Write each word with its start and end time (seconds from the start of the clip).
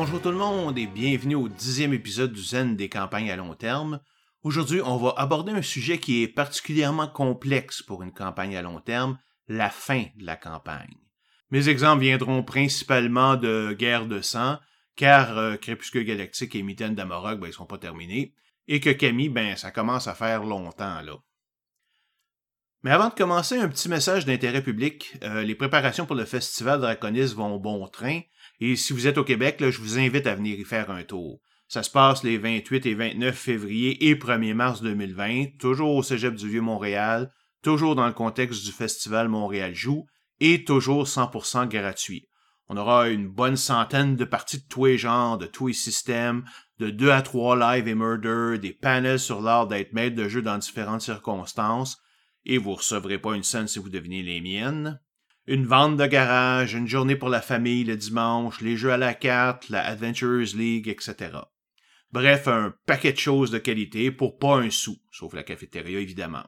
Bonjour 0.00 0.22
tout 0.22 0.30
le 0.30 0.36
monde 0.36 0.78
et 0.78 0.86
bienvenue 0.86 1.34
au 1.34 1.48
dixième 1.48 1.92
épisode 1.92 2.32
du 2.32 2.40
Zen 2.40 2.76
des 2.76 2.88
campagnes 2.88 3.32
à 3.32 3.36
long 3.36 3.54
terme. 3.54 3.98
Aujourd'hui, 4.44 4.80
on 4.80 4.96
va 4.96 5.12
aborder 5.16 5.50
un 5.50 5.60
sujet 5.60 5.98
qui 5.98 6.22
est 6.22 6.28
particulièrement 6.28 7.08
complexe 7.08 7.82
pour 7.82 8.04
une 8.04 8.12
campagne 8.12 8.56
à 8.56 8.62
long 8.62 8.78
terme, 8.78 9.18
la 9.48 9.70
fin 9.70 10.04
de 10.14 10.24
la 10.24 10.36
campagne. 10.36 10.94
Mes 11.50 11.68
exemples 11.68 12.02
viendront 12.02 12.44
principalement 12.44 13.34
de 13.34 13.74
Guerre 13.76 14.06
de 14.06 14.20
sang, 14.20 14.58
car 14.94 15.36
euh, 15.36 15.56
Crépuscule 15.56 16.04
Galactique 16.04 16.54
et 16.54 16.62
Mitaine 16.62 16.94
d'Amorog, 16.94 17.40
ben, 17.40 17.50
sont 17.50 17.66
pas 17.66 17.78
terminés, 17.78 18.34
et 18.68 18.78
que 18.78 18.90
Camille, 18.90 19.30
ben, 19.30 19.56
ça 19.56 19.72
commence 19.72 20.06
à 20.06 20.14
faire 20.14 20.44
longtemps, 20.44 21.02
là. 21.02 21.16
Mais 22.84 22.92
avant 22.92 23.08
de 23.08 23.14
commencer, 23.14 23.58
un 23.58 23.68
petit 23.68 23.88
message 23.88 24.24
d'intérêt 24.24 24.62
public. 24.62 25.16
Euh, 25.24 25.42
les 25.42 25.56
préparations 25.56 26.06
pour 26.06 26.14
le 26.14 26.24
Festival 26.24 26.80
Draconis 26.80 27.34
vont 27.34 27.56
bon 27.58 27.88
train, 27.88 28.20
et 28.60 28.76
si 28.76 28.92
vous 28.92 29.06
êtes 29.06 29.18
au 29.18 29.24
Québec, 29.24 29.56
je 29.60 29.80
vous 29.80 29.98
invite 29.98 30.26
à 30.26 30.34
venir 30.34 30.58
y 30.58 30.64
faire 30.64 30.90
un 30.90 31.04
tour. 31.04 31.40
Ça 31.68 31.82
se 31.82 31.90
passe 31.90 32.24
les 32.24 32.38
28 32.38 32.86
et 32.86 32.94
29 32.94 33.36
février 33.36 34.08
et 34.08 34.14
1er 34.14 34.54
mars 34.54 34.82
2020, 34.82 35.58
toujours 35.58 35.94
au 35.94 36.02
Cégep 36.02 36.34
du 36.34 36.48
Vieux-Montréal, 36.48 37.30
toujours 37.62 37.94
dans 37.94 38.06
le 38.06 38.14
contexte 38.14 38.64
du 38.64 38.72
Festival 38.72 39.28
Montréal 39.28 39.74
Joue, 39.74 40.06
et 40.40 40.64
toujours 40.64 41.06
100% 41.06 41.68
gratuit. 41.68 42.28
On 42.68 42.76
aura 42.76 43.08
une 43.08 43.28
bonne 43.28 43.56
centaine 43.56 44.16
de 44.16 44.24
parties 44.24 44.58
de 44.58 44.68
tous 44.68 44.86
les 44.86 44.98
genres, 44.98 45.38
de 45.38 45.46
tous 45.46 45.68
les 45.68 45.72
systèmes, 45.72 46.44
de 46.78 46.90
2 46.90 47.10
à 47.10 47.22
3 47.22 47.56
live 47.56 47.88
et 47.88 47.94
murder, 47.94 48.58
des 48.58 48.72
panels 48.72 49.18
sur 49.18 49.40
l'art 49.40 49.66
d'être 49.66 49.92
maître 49.92 50.16
de 50.16 50.28
jeu 50.28 50.42
dans 50.42 50.58
différentes 50.58 51.02
circonstances, 51.02 51.98
et 52.44 52.58
vous 52.58 52.74
recevrez 52.74 53.18
pas 53.18 53.34
une 53.34 53.42
scène 53.42 53.68
si 53.68 53.78
vous 53.78 53.90
devinez 53.90 54.22
les 54.22 54.40
miennes 54.40 55.00
une 55.48 55.64
vente 55.64 55.96
de 55.96 56.04
garage, 56.04 56.74
une 56.74 56.86
journée 56.86 57.16
pour 57.16 57.30
la 57.30 57.40
famille 57.40 57.82
le 57.82 57.96
dimanche, 57.96 58.60
les 58.60 58.76
jeux 58.76 58.92
à 58.92 58.98
la 58.98 59.14
carte, 59.14 59.70
la 59.70 59.82
Adventurers 59.82 60.54
League, 60.54 60.88
etc. 60.88 61.38
Bref, 62.12 62.48
un 62.48 62.74
paquet 62.84 63.14
de 63.14 63.18
choses 63.18 63.50
de 63.50 63.56
qualité 63.56 64.10
pour 64.10 64.38
pas 64.38 64.58
un 64.58 64.68
sou, 64.68 64.96
sauf 65.10 65.32
la 65.32 65.42
cafétéria 65.42 66.00
évidemment. 66.00 66.44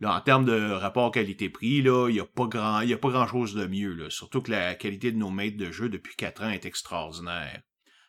Là, 0.00 0.14
en 0.14 0.20
termes 0.20 0.44
de 0.44 0.72
rapport 0.72 1.10
qualité-prix, 1.10 1.80
là, 1.80 2.08
il 2.10 2.14
n'y 2.14 2.20
a 2.20 2.26
pas 2.26 2.46
grand, 2.46 2.82
y 2.82 2.92
a 2.92 2.98
pas 2.98 3.08
grand 3.08 3.26
chose 3.26 3.54
de 3.54 3.66
mieux, 3.66 3.94
là. 3.94 4.10
Surtout 4.10 4.42
que 4.42 4.50
la 4.50 4.74
qualité 4.74 5.10
de 5.10 5.16
nos 5.16 5.30
maîtres 5.30 5.56
de 5.56 5.70
jeu 5.70 5.88
depuis 5.88 6.14
quatre 6.14 6.42
ans 6.42 6.50
est 6.50 6.66
extraordinaire. 6.66 7.62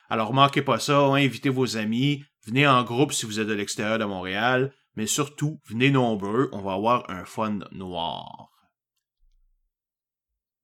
Alors, 0.09 0.33
manquez 0.33 0.61
pas 0.61 0.79
ça, 0.79 0.99
invitez 0.99 1.49
vos 1.49 1.77
amis, 1.77 2.25
venez 2.45 2.67
en 2.67 2.83
groupe 2.83 3.13
si 3.13 3.25
vous 3.25 3.39
êtes 3.39 3.47
de 3.47 3.53
l'extérieur 3.53 3.99
de 3.99 4.05
Montréal, 4.05 4.73
mais 4.97 5.07
surtout, 5.07 5.61
venez 5.67 5.91
nombreux, 5.91 6.49
on 6.51 6.61
va 6.61 6.73
avoir 6.73 7.09
un 7.09 7.23
fun 7.23 7.59
noir. 7.71 8.49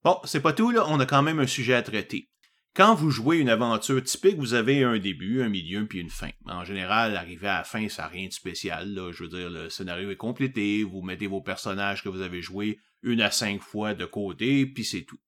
Bon, 0.04 0.18
c'est 0.24 0.42
pas 0.42 0.52
tout, 0.52 0.70
là, 0.70 0.84
on 0.88 0.98
a 1.00 1.06
quand 1.06 1.22
même 1.22 1.38
un 1.38 1.46
sujet 1.46 1.74
à 1.74 1.82
traiter. 1.82 2.28
Quand 2.74 2.94
vous 2.94 3.10
jouez 3.10 3.36
une 3.36 3.50
aventure 3.50 4.02
typique, 4.02 4.38
vous 4.38 4.54
avez 4.54 4.82
un 4.82 4.98
début, 4.98 5.42
un 5.42 5.48
milieu, 5.48 5.86
puis 5.86 6.00
une 6.00 6.10
fin. 6.10 6.30
En 6.46 6.64
général, 6.64 7.16
arriver 7.16 7.48
à 7.48 7.58
la 7.58 7.64
fin, 7.64 7.88
ça 7.88 8.02
n'a 8.02 8.08
rien 8.08 8.28
de 8.28 8.32
spécial. 8.32 8.94
Là. 8.94 9.12
Je 9.12 9.24
veux 9.24 9.28
dire, 9.28 9.50
le 9.50 9.68
scénario 9.68 10.10
est 10.10 10.16
complété, 10.16 10.82
vous 10.82 11.02
mettez 11.02 11.26
vos 11.26 11.42
personnages 11.42 12.02
que 12.02 12.08
vous 12.08 12.22
avez 12.22 12.40
joués 12.40 12.80
une 13.02 13.20
à 13.20 13.30
cinq 13.30 13.60
fois 13.60 13.94
de 13.94 14.06
côté, 14.06 14.66
puis 14.66 14.84
c'est 14.84 15.02
tout. 15.02 15.20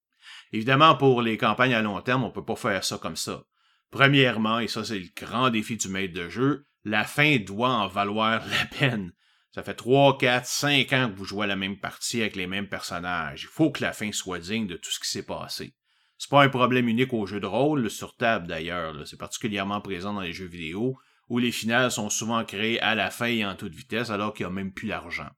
Évidemment, 0.52 0.96
pour 0.96 1.22
les 1.22 1.36
campagnes 1.36 1.74
à 1.74 1.82
long 1.82 2.00
terme, 2.00 2.24
on 2.24 2.30
peut 2.30 2.44
pas 2.44 2.56
faire 2.56 2.82
ça 2.82 2.98
comme 2.98 3.16
ça. 3.16 3.44
Premièrement, 3.90 4.58
et 4.58 4.68
ça 4.68 4.84
c'est 4.84 4.98
le 4.98 5.08
grand 5.14 5.50
défi 5.50 5.76
du 5.76 5.88
maître 5.88 6.14
de 6.14 6.28
jeu, 6.28 6.66
la 6.84 7.04
fin 7.04 7.36
doit 7.36 7.70
en 7.70 7.88
valoir 7.88 8.42
la 8.48 8.64
peine. 8.78 9.12
Ça 9.54 9.62
fait 9.62 9.74
3, 9.74 10.18
4, 10.18 10.46
5 10.46 10.92
ans 10.94 11.10
que 11.12 11.16
vous 11.16 11.24
jouez 11.24 11.46
la 11.46 11.54
même 11.54 11.78
partie 11.78 12.20
avec 12.20 12.34
les 12.34 12.48
mêmes 12.48 12.68
personnages. 12.68 13.42
Il 13.44 13.48
faut 13.48 13.70
que 13.70 13.82
la 13.82 13.92
fin 13.92 14.10
soit 14.10 14.40
digne 14.40 14.66
de 14.66 14.74
tout 14.74 14.90
ce 14.90 14.98
qui 14.98 15.08
s'est 15.08 15.24
passé. 15.24 15.76
C'est 16.18 16.28
pas 16.28 16.42
un 16.42 16.48
problème 16.48 16.88
unique 16.88 17.12
au 17.12 17.24
jeu 17.24 17.38
de 17.38 17.46
rôle, 17.46 17.88
sur 17.88 18.16
table 18.16 18.48
d'ailleurs. 18.48 19.06
C'est 19.06 19.16
particulièrement 19.16 19.80
présent 19.80 20.12
dans 20.12 20.22
les 20.22 20.32
jeux 20.32 20.48
vidéo, 20.48 20.98
où 21.28 21.38
les 21.38 21.52
finales 21.52 21.92
sont 21.92 22.10
souvent 22.10 22.44
créées 22.44 22.80
à 22.80 22.96
la 22.96 23.12
fin 23.12 23.26
et 23.26 23.46
en 23.46 23.54
toute 23.54 23.76
vitesse, 23.76 24.10
alors 24.10 24.34
qu'il 24.34 24.44
n'y 24.44 24.50
a 24.50 24.54
même 24.54 24.72
plus 24.72 24.88
d'argent. 24.88 25.30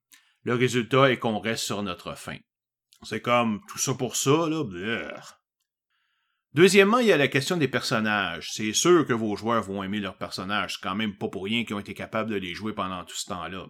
Le 0.45 0.55
résultat 0.55 1.11
est 1.11 1.19
qu'on 1.19 1.39
reste 1.39 1.65
sur 1.65 1.83
notre 1.83 2.17
fin. 2.17 2.39
C'est 3.03 3.21
comme 3.21 3.61
tout 3.69 3.77
ça 3.79 3.93
pour 3.93 4.17
ça, 4.17 4.49
là. 4.49 4.65
Deuxièmement, 6.55 7.01
il 7.01 7.09
y 7.09 7.13
a 7.13 7.19
la 7.19 7.29
question 7.29 7.59
des 7.59 7.69
personnages. 7.69 8.49
C'est 8.55 8.73
sûr 8.73 9.07
que 9.07 9.13
vos 9.13 9.37
joueurs 9.37 9.63
vont 9.63 9.83
aimer 9.83 10.01
leurs 10.01 10.17
personnages. 10.17 10.77
C'est 10.77 10.89
quand 10.89 10.95
même 10.95 11.19
pas 11.19 11.29
pour 11.29 11.45
rien 11.45 11.67
qu'ils 11.67 11.77
ont 11.77 11.81
été 11.81 11.93
capables 11.93 12.31
de 12.31 12.37
les 12.37 12.55
jouer 12.55 12.73
pendant 12.73 13.05
tout 13.05 13.15
ce 13.15 13.27
temps-là. 13.27 13.67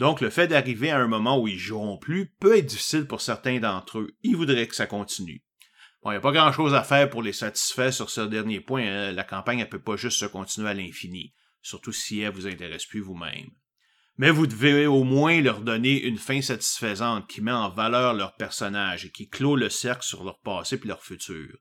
Donc, 0.00 0.22
le 0.22 0.30
fait 0.30 0.48
d'arriver 0.48 0.90
à 0.90 0.98
un 0.98 1.08
moment 1.08 1.38
où 1.38 1.46
ils 1.46 1.58
joueront 1.58 1.98
plus 1.98 2.32
peut 2.40 2.56
être 2.56 2.64
difficile 2.64 3.06
pour 3.06 3.20
certains 3.20 3.60
d'entre 3.60 3.98
eux. 3.98 4.16
Ils 4.22 4.34
voudraient 4.34 4.66
que 4.66 4.74
ça 4.74 4.86
continue. 4.86 5.44
Bon, 6.02 6.10
il 6.10 6.14
n'y 6.14 6.16
a 6.16 6.22
pas 6.22 6.32
grand-chose 6.32 6.72
à 6.72 6.82
faire 6.82 7.10
pour 7.10 7.22
les 7.22 7.34
satisfaire 7.34 7.92
sur 7.92 8.08
ce 8.08 8.22
dernier 8.22 8.60
point. 8.60 8.82
Hein. 8.82 9.12
La 9.12 9.24
campagne 9.24 9.58
ne 9.58 9.66
peut 9.66 9.82
pas 9.82 9.96
juste 9.96 10.18
se 10.18 10.24
continuer 10.24 10.70
à 10.70 10.74
l'infini, 10.74 11.34
surtout 11.60 11.92
si 11.92 12.20
elle 12.20 12.32
vous 12.32 12.46
intéresse 12.46 12.86
plus 12.86 13.00
vous-même. 13.00 13.50
Mais 14.16 14.30
vous 14.30 14.46
devez 14.46 14.86
au 14.86 15.04
moins 15.04 15.38
leur 15.42 15.60
donner 15.60 16.02
une 16.02 16.16
fin 16.16 16.40
satisfaisante 16.40 17.28
qui 17.28 17.42
met 17.42 17.52
en 17.52 17.68
valeur 17.68 18.14
leur 18.14 18.36
personnage 18.36 19.04
et 19.04 19.10
qui 19.10 19.28
clôt 19.28 19.54
le 19.54 19.68
cercle 19.68 20.06
sur 20.06 20.24
leur 20.24 20.40
passé 20.40 20.80
et 20.82 20.88
leur 20.88 21.04
futur. 21.04 21.58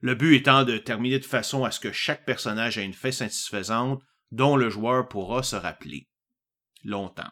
Le 0.00 0.14
but 0.14 0.36
étant 0.36 0.64
de 0.64 0.78
terminer 0.78 1.18
de 1.18 1.26
façon 1.26 1.62
à 1.62 1.70
ce 1.70 1.78
que 1.78 1.92
chaque 1.92 2.24
personnage 2.24 2.78
ait 2.78 2.86
une 2.86 2.94
fin 2.94 3.12
satisfaisante 3.12 4.02
dont 4.30 4.56
le 4.56 4.70
joueur 4.70 5.08
pourra 5.08 5.42
se 5.42 5.56
rappeler. 5.56 6.08
Longtemps. 6.84 7.30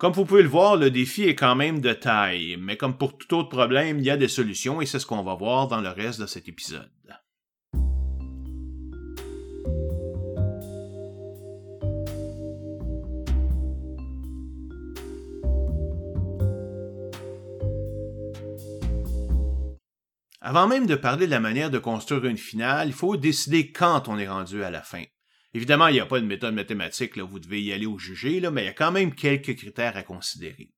Comme 0.00 0.14
vous 0.14 0.24
pouvez 0.24 0.42
le 0.42 0.48
voir, 0.48 0.76
le 0.76 0.90
défi 0.90 1.24
est 1.24 1.34
quand 1.34 1.54
même 1.54 1.82
de 1.82 1.92
taille, 1.92 2.56
mais 2.58 2.78
comme 2.78 2.96
pour 2.96 3.18
tout 3.18 3.34
autre 3.34 3.50
problème, 3.50 3.98
il 3.98 4.04
y 4.06 4.08
a 4.08 4.16
des 4.16 4.28
solutions 4.28 4.80
et 4.80 4.86
c'est 4.86 4.98
ce 4.98 5.04
qu'on 5.04 5.22
va 5.22 5.34
voir 5.34 5.68
dans 5.68 5.82
le 5.82 5.90
reste 5.90 6.18
de 6.18 6.26
cet 6.26 6.48
épisode. 6.48 6.88
Avant 20.40 20.66
même 20.66 20.86
de 20.86 20.94
parler 20.94 21.26
de 21.26 21.30
la 21.30 21.40
manière 21.40 21.70
de 21.70 21.78
construire 21.78 22.24
une 22.24 22.38
finale, 22.38 22.88
il 22.88 22.94
faut 22.94 23.18
décider 23.18 23.70
quand 23.70 24.08
on 24.08 24.16
est 24.16 24.26
rendu 24.26 24.64
à 24.64 24.70
la 24.70 24.80
fin. 24.80 25.02
Évidemment, 25.52 25.88
il 25.88 25.94
n'y 25.94 26.00
a 26.00 26.06
pas 26.06 26.20
de 26.20 26.26
méthode 26.26 26.54
mathématique, 26.54 27.16
là, 27.16 27.24
vous 27.24 27.40
devez 27.40 27.60
y 27.60 27.72
aller 27.72 27.86
au 27.86 27.98
jugé, 27.98 28.38
là, 28.38 28.50
mais 28.50 28.62
il 28.62 28.66
y 28.66 28.68
a 28.68 28.74
quand 28.74 28.92
même 28.92 29.14
quelques 29.14 29.56
critères 29.56 29.96
à 29.96 30.02
considérer. 30.02 30.72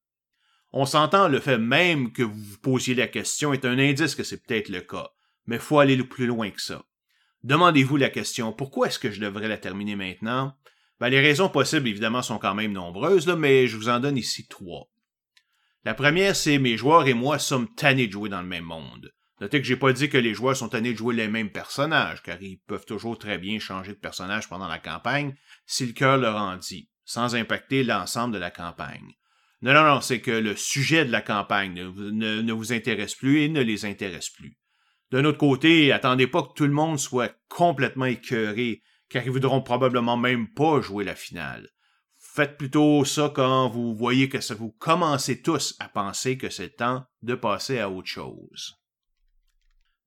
On 0.72 0.87
s'entend, 0.87 1.28
le 1.28 1.41
fait 1.41 1.59
même 1.59 2.12
que 2.12 2.22
vous 2.22 2.43
vous 2.43 2.59
posiez 2.59 2.94
la 2.94 3.06
question 3.06 3.53
est 3.53 3.66
un 3.66 3.78
indice 3.78 4.15
que 4.15 4.22
c'est 4.22 4.43
peut-être 4.43 4.71
le 4.71 4.81
cas, 4.81 5.11
mais 5.47 5.59
faut 5.59 5.78
aller 5.78 5.97
le 5.97 6.09
plus 6.09 6.27
loin 6.27 6.50
que 6.50 6.62
ça. 6.62 6.82
Demandez-vous 7.44 7.99
la 7.99 8.09
question, 8.09 8.53
pourquoi 8.53 8.87
est-ce 8.87 8.99
que 8.99 9.11
je 9.11 9.21
devrais 9.21 9.49
la 9.49 9.59
terminer 9.59 9.97
maintenant? 9.97 10.56
Ben, 11.00 11.11
les 11.11 11.21
raisons 11.21 11.50
possibles, 11.50 11.88
évidemment, 11.88 12.22
sont 12.22 12.38
quand 12.38 12.55
même 12.55 12.72
nombreuses, 12.72 13.27
là, 13.27 13.37
mais 13.37 13.66
je 13.66 13.77
vous 13.77 13.88
en 13.88 14.00
donne 14.00 14.16
ici 14.16 14.47
trois. 14.47 14.88
La 15.84 15.94
première, 15.94 16.37
c'est 16.37 16.59
mes 16.59 16.77
joueurs 16.77 17.09
et 17.09 17.15
moi 17.15 17.38
sommes 17.38 17.75
tannés 17.75 18.06
de 18.06 18.12
jouer 18.12 18.28
dans 18.28 18.41
le 18.41 18.47
même 18.47 18.65
monde. 18.65 19.12
Notez 19.43 19.61
que 19.61 19.67
j'ai 19.67 19.77
pas 19.77 19.93
dit 19.93 20.09
que 20.09 20.19
les 20.19 20.35
joueurs 20.35 20.57
sont 20.57 20.69
tannés 20.69 20.93
de 20.93 20.99
jouer 20.99 21.17
les 21.17 21.27
mêmes 21.27 21.51
personnages, 21.51 22.23
car 22.23 22.41
ils 22.41 22.61
peuvent 22.61 22.87
toujours 22.87 23.19
très 23.19 23.39
bien 23.39 23.59
changer 23.59 23.91
de 23.91 23.99
personnage 23.99 24.49
pendant 24.49 24.69
la 24.69 24.79
campagne 24.79 25.35
si 25.67 25.85
le 25.85 25.95
cœur 25.95 26.17
leur 26.17 26.37
en 26.37 26.57
dit, 26.59 26.89
sans 27.05 27.35
impacter 27.35 27.83
l'ensemble 27.83 28.35
de 28.35 28.39
la 28.39 28.53
campagne. 28.53 29.17
Non, 29.61 29.75
non, 29.75 29.83
non, 29.83 30.01
c'est 30.01 30.21
que 30.21 30.31
le 30.31 30.55
sujet 30.55 31.05
de 31.05 31.11
la 31.11 31.23
campagne 31.23 31.75
ne, 31.75 32.53
vous 32.53 32.73
intéresse 32.73 33.17
plus 33.17 33.41
et 33.41 33.49
ne 33.49 33.63
les 33.63 33.85
intéresse 33.85 34.31
plus. 34.31 34.57
D'un 35.11 35.25
autre 35.25 35.39
côté, 35.39 35.91
attendez 35.91 36.29
pas 36.29 36.45
que 36.45 36.55
tout 36.55 36.67
le 36.67 36.71
monde 36.71 37.01
soit 37.01 37.35
complètement 37.49 38.05
écœuré, 38.05 38.81
car 39.09 39.25
ils 39.25 39.33
voudront 39.33 39.61
probablement 39.61 40.17
même 40.17 40.55
pas 40.55 40.81
jouer 40.81 41.03
la 41.03 41.17
finale. 41.17 41.69
Faites 42.17 42.56
plutôt 42.56 43.05
ça 43.05 43.33
quand 43.35 43.69
vous 43.69 43.97
voyez 43.97 44.29
que 44.29 44.41
ça 44.41 44.55
vous 44.55 44.71
commencez 44.71 45.43
tous 45.43 45.75
à 45.81 45.88
penser 45.88 46.38
que 46.38 46.49
c'est 46.49 46.77
temps 46.77 47.05
de 47.23 47.35
passer 47.35 47.81
à 47.81 47.91
autre 47.91 48.06
chose. 48.06 48.81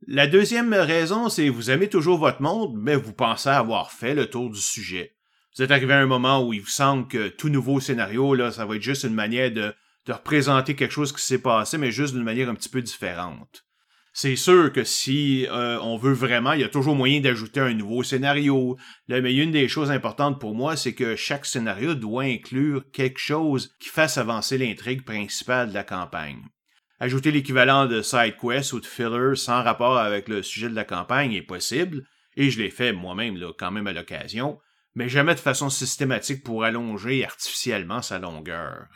La 0.07 0.27
deuxième 0.27 0.71
raison, 0.71 1.29
c'est 1.29 1.49
vous 1.49 1.71
aimez 1.71 1.89
toujours 1.89 2.19
votre 2.19 2.39
monde, 2.39 2.75
mais 2.77 2.95
vous 2.95 3.13
pensez 3.13 3.49
avoir 3.49 3.91
fait 3.91 4.13
le 4.13 4.29
tour 4.29 4.51
du 4.51 4.61
sujet. 4.61 5.15
Vous 5.55 5.63
êtes 5.63 5.71
arrivé 5.71 5.93
à 5.93 5.99
un 5.99 6.05
moment 6.05 6.45
où 6.45 6.53
il 6.53 6.61
vous 6.61 6.67
semble 6.67 7.07
que 7.07 7.27
tout 7.27 7.49
nouveau 7.49 7.79
scénario, 7.79 8.35
là, 8.35 8.51
ça 8.51 8.67
va 8.67 8.75
être 8.75 8.83
juste 8.83 9.05
une 9.05 9.15
manière 9.15 9.51
de, 9.51 9.73
représenter 10.07 10.75
quelque 10.75 10.91
chose 10.91 11.11
qui 11.11 11.23
s'est 11.23 11.41
passé, 11.41 11.79
mais 11.79 11.91
juste 11.91 12.13
d'une 12.13 12.23
manière 12.23 12.49
un 12.49 12.53
petit 12.53 12.69
peu 12.69 12.83
différente. 12.83 13.65
C'est 14.13 14.35
sûr 14.35 14.71
que 14.71 14.83
si 14.83 15.47
euh, 15.49 15.79
on 15.81 15.97
veut 15.97 16.13
vraiment, 16.13 16.53
il 16.53 16.61
y 16.61 16.65
a 16.65 16.69
toujours 16.69 16.95
moyen 16.95 17.19
d'ajouter 17.19 17.61
un 17.61 17.73
nouveau 17.73 18.03
scénario. 18.03 18.77
Mais 19.07 19.33
une 19.33 19.51
des 19.51 19.67
choses 19.67 19.89
importantes 19.89 20.39
pour 20.39 20.53
moi, 20.53 20.77
c'est 20.77 20.93
que 20.93 21.15
chaque 21.15 21.47
scénario 21.47 21.95
doit 21.95 22.23
inclure 22.23 22.83
quelque 22.93 23.19
chose 23.19 23.75
qui 23.79 23.89
fasse 23.89 24.19
avancer 24.19 24.59
l'intrigue 24.59 25.03
principale 25.03 25.69
de 25.69 25.73
la 25.73 25.83
campagne. 25.83 26.43
Ajouter 26.99 27.31
l'équivalent 27.31 27.87
de 27.87 28.01
side 28.01 28.37
quest 28.41 28.71
ou 28.73 28.79
de 28.79 28.85
filler 28.85 29.35
sans 29.35 29.63
rapport 29.63 29.97
avec 29.97 30.29
le 30.29 30.41
sujet 30.41 30.69
de 30.69 30.75
la 30.75 30.85
campagne 30.85 31.33
est 31.33 31.41
possible, 31.41 32.07
et 32.37 32.49
je 32.49 32.61
l'ai 32.61 32.69
fait 32.69 32.93
moi-même 32.93 33.37
quand 33.57 33.71
même 33.71 33.87
à 33.87 33.93
l'occasion, 33.93 34.59
mais 34.95 35.09
jamais 35.09 35.35
de 35.35 35.39
façon 35.39 35.69
systématique 35.69 36.43
pour 36.43 36.63
allonger 36.63 37.25
artificiellement 37.25 38.01
sa 38.01 38.17
longueur. 38.17 38.87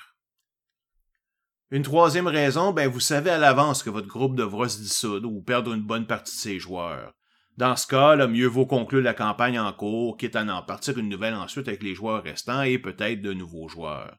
Une 1.71 1.83
troisième 1.83 2.27
raison, 2.27 2.71
ben 2.71 2.89
vous 2.89 3.01
savez 3.01 3.29
à 3.29 3.37
l'avance 3.37 3.83
que 3.83 3.89
votre 3.89 4.07
groupe 4.07 4.35
devra 4.35 4.69
se 4.69 4.79
dissoudre 4.79 5.29
ou 5.29 5.41
perdre 5.41 5.73
une 5.73 5.83
bonne 5.83 6.07
partie 6.07 6.35
de 6.35 6.41
ses 6.41 6.59
joueurs. 6.59 7.13
Dans 7.57 7.75
ce 7.75 7.85
cas, 7.85 8.15
là, 8.15 8.25
mieux 8.27 8.47
vaut 8.47 8.65
conclure 8.65 9.01
la 9.01 9.13
campagne 9.13 9.59
en 9.59 9.71
cours, 9.73 10.15
quitte 10.15 10.37
à 10.37 10.43
en 10.43 10.63
partir 10.63 10.97
une 10.97 11.09
nouvelle 11.09 11.35
ensuite 11.35 11.67
avec 11.67 11.83
les 11.83 11.93
joueurs 11.93 12.23
restants 12.23 12.61
et 12.61 12.79
peut-être 12.79 13.21
de 13.21 13.33
nouveaux 13.33 13.67
joueurs. 13.67 14.15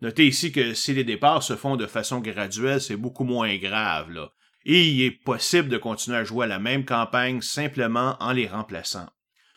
Notez 0.00 0.26
ici 0.26 0.52
que 0.52 0.74
si 0.74 0.92
les 0.92 1.04
départs 1.04 1.42
se 1.42 1.56
font 1.56 1.76
de 1.76 1.86
façon 1.86 2.20
graduelle, 2.20 2.80
c'est 2.80 2.96
beaucoup 2.96 3.24
moins 3.24 3.56
grave, 3.56 4.10
là. 4.10 4.30
Et 4.66 4.86
il 4.86 5.02
est 5.02 5.10
possible 5.10 5.68
de 5.68 5.76
continuer 5.76 6.16
à 6.16 6.24
jouer 6.24 6.44
à 6.44 6.48
la 6.48 6.58
même 6.58 6.84
campagne 6.84 7.42
simplement 7.42 8.16
en 8.20 8.32
les 8.32 8.48
remplaçant. 8.48 9.08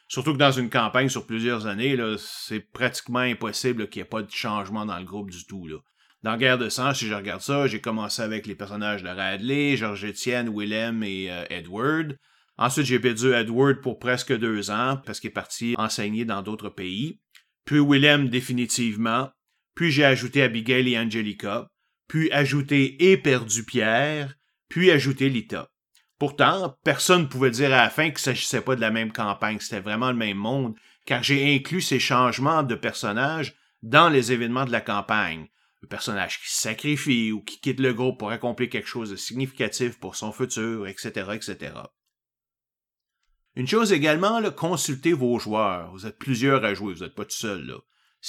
Surtout 0.09 0.33
que 0.33 0.37
dans 0.37 0.51
une 0.51 0.69
campagne 0.69 1.09
sur 1.09 1.25
plusieurs 1.25 1.65
années, 1.65 1.97
c'est 2.17 2.59
pratiquement 2.59 3.19
impossible 3.19 3.89
qu'il 3.89 4.01
n'y 4.01 4.05
ait 4.05 4.09
pas 4.09 4.21
de 4.21 4.31
changement 4.31 4.85
dans 4.85 4.97
le 4.97 5.05
groupe 5.05 5.31
du 5.31 5.45
tout. 5.45 5.67
Là. 5.67 5.77
Dans 6.23 6.37
Guerre 6.37 6.57
de 6.57 6.69
sang, 6.69 6.93
si 6.93 7.07
je 7.07 7.13
regarde 7.13 7.41
ça, 7.41 7.67
j'ai 7.67 7.81
commencé 7.81 8.21
avec 8.21 8.47
les 8.47 8.55
personnages 8.55 9.03
de 9.03 9.09
Radley, 9.09 9.77
George 9.77 10.05
Etienne, 10.05 10.51
Willem 10.53 11.03
et 11.03 11.31
euh, 11.31 11.45
Edward. 11.49 12.17
Ensuite, 12.57 12.85
j'ai 12.85 12.99
perdu 12.99 13.33
Edward 13.33 13.81
pour 13.81 13.99
presque 13.99 14.35
deux 14.37 14.71
ans 14.71 14.99
parce 15.05 15.19
qu'il 15.19 15.29
est 15.29 15.33
parti 15.33 15.75
enseigner 15.77 16.25
dans 16.25 16.41
d'autres 16.41 16.69
pays. 16.69 17.19
Puis 17.65 17.79
Willem 17.79 18.29
définitivement. 18.29 19.29
Puis 19.77 19.91
j'ai 19.91 20.05
ajouté 20.05 20.41
Abigail 20.41 20.91
et 20.91 20.97
Angelica. 20.97 21.69
Puis 22.07 22.31
ajouté 22.31 23.11
et 23.11 23.15
perdu 23.15 23.63
Pierre. 23.63 24.33
Puis 24.69 24.89
ajouté 24.89 25.29
Lita. 25.29 25.69
Pourtant, 26.17 26.75
personne 26.83 27.21
ne 27.21 27.27
pouvait 27.27 27.51
dire 27.51 27.67
à 27.67 27.83
la 27.83 27.91
fin 27.91 28.05
qu'il 28.05 28.13
ne 28.13 28.17
s'agissait 28.17 28.61
pas 28.61 28.75
de 28.75 28.81
la 28.81 28.89
même 28.89 29.11
campagne, 29.11 29.59
c'était 29.59 29.79
vraiment 29.79 30.09
le 30.09 30.17
même 30.17 30.37
monde, 30.37 30.75
car 31.05 31.21
j'ai 31.21 31.53
inclus 31.53 31.81
ces 31.81 31.99
changements 31.99 32.63
de 32.63 32.73
personnages 32.73 33.55
dans 33.83 34.09
les 34.09 34.31
événements 34.31 34.65
de 34.65 34.71
la 34.71 34.81
campagne. 34.81 35.47
Le 35.81 35.87
personnage 35.87 36.41
qui 36.41 36.49
se 36.49 36.59
sacrifie 36.59 37.31
ou 37.31 37.43
qui 37.43 37.61
quitte 37.61 37.79
le 37.79 37.93
groupe 37.93 38.17
pour 38.17 38.31
accomplir 38.31 38.71
quelque 38.71 38.87
chose 38.87 39.11
de 39.11 39.15
significatif 39.15 39.99
pour 39.99 40.15
son 40.15 40.31
futur, 40.31 40.87
etc., 40.87 41.33
etc. 41.33 41.73
Une 43.55 43.67
chose 43.67 43.93
également, 43.93 44.39
là, 44.39 44.49
consultez 44.49 45.13
vos 45.13 45.37
joueurs. 45.37 45.91
Vous 45.91 46.07
êtes 46.07 46.17
plusieurs 46.17 46.65
à 46.65 46.73
jouer, 46.73 46.95
vous 46.95 47.03
n'êtes 47.03 47.13
pas 47.13 47.25
tout 47.25 47.37
seul. 47.37 47.63
Là. 47.67 47.77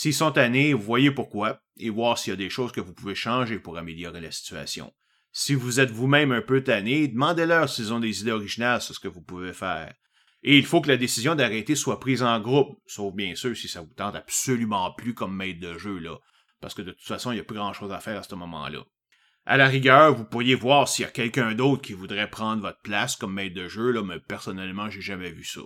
S'ils 0.01 0.15
sont 0.15 0.31
tannés, 0.31 0.75
voyez 0.75 1.11
pourquoi, 1.11 1.61
et 1.77 1.91
voir 1.91 2.19
s'il 2.19 2.31
y 2.31 2.35
a 2.35 2.37
des 2.37 2.51
choses 2.51 2.71
que 2.71 2.81
vous 2.81 2.95
pouvez 2.95 3.17
changer 3.17 3.59
pour 3.59 3.79
améliorer 3.79 4.21
la 4.21 4.31
situation. 4.31 4.95
Si 5.33 5.55
vous 5.55 5.81
êtes 5.81 5.91
vous-même 5.91 6.31
un 6.31 6.41
peu 6.41 6.63
tanné, 6.63 7.09
demandez-leur 7.09 7.69
s'ils 7.69 7.93
ont 7.93 7.99
des 7.99 8.21
idées 8.21 8.31
originales 8.31 8.81
sur 8.81 8.95
ce 8.95 9.01
que 9.01 9.09
vous 9.09 9.23
pouvez 9.23 9.53
faire. 9.53 9.93
Et 10.45 10.57
il 10.57 10.65
faut 10.65 10.81
que 10.81 10.87
la 10.87 10.97
décision 10.97 11.35
d'arrêter 11.35 11.75
soit 11.75 11.99
prise 11.99 12.23
en 12.23 12.39
groupe, 12.39 12.79
sauf 12.87 13.13
bien 13.13 13.35
sûr 13.35 13.57
si 13.57 13.67
ça 13.67 13.81
vous 13.81 13.93
tente 13.93 14.15
absolument 14.15 14.95
plus 14.95 15.15
comme 15.15 15.35
maître 15.35 15.59
de 15.59 15.77
jeu, 15.77 15.99
là. 15.99 16.17
Parce 16.61 16.75
que 16.75 16.83
de 16.83 16.93
toute 16.93 17.03
façon, 17.03 17.33
il 17.33 17.35
n'y 17.35 17.41
a 17.41 17.45
plus 17.45 17.57
grand-chose 17.57 17.91
à 17.91 17.99
faire 17.99 18.21
à 18.21 18.23
ce 18.23 18.37
moment-là. 18.37 18.85
À 19.47 19.57
la 19.57 19.67
rigueur, 19.67 20.15
vous 20.15 20.27
pourriez 20.27 20.55
voir 20.55 20.87
s'il 20.87 21.07
y 21.07 21.09
a 21.09 21.11
quelqu'un 21.11 21.57
d'autre 21.57 21.83
qui 21.83 21.95
voudrait 21.95 22.31
prendre 22.31 22.63
votre 22.63 22.83
place 22.83 23.17
comme 23.17 23.35
maître 23.35 23.57
de 23.57 23.67
jeu, 23.67 23.91
là, 23.91 24.05
mais 24.05 24.21
personnellement, 24.21 24.91
j'ai 24.91 25.01
jamais 25.01 25.33
vu 25.33 25.43
ça. 25.43 25.63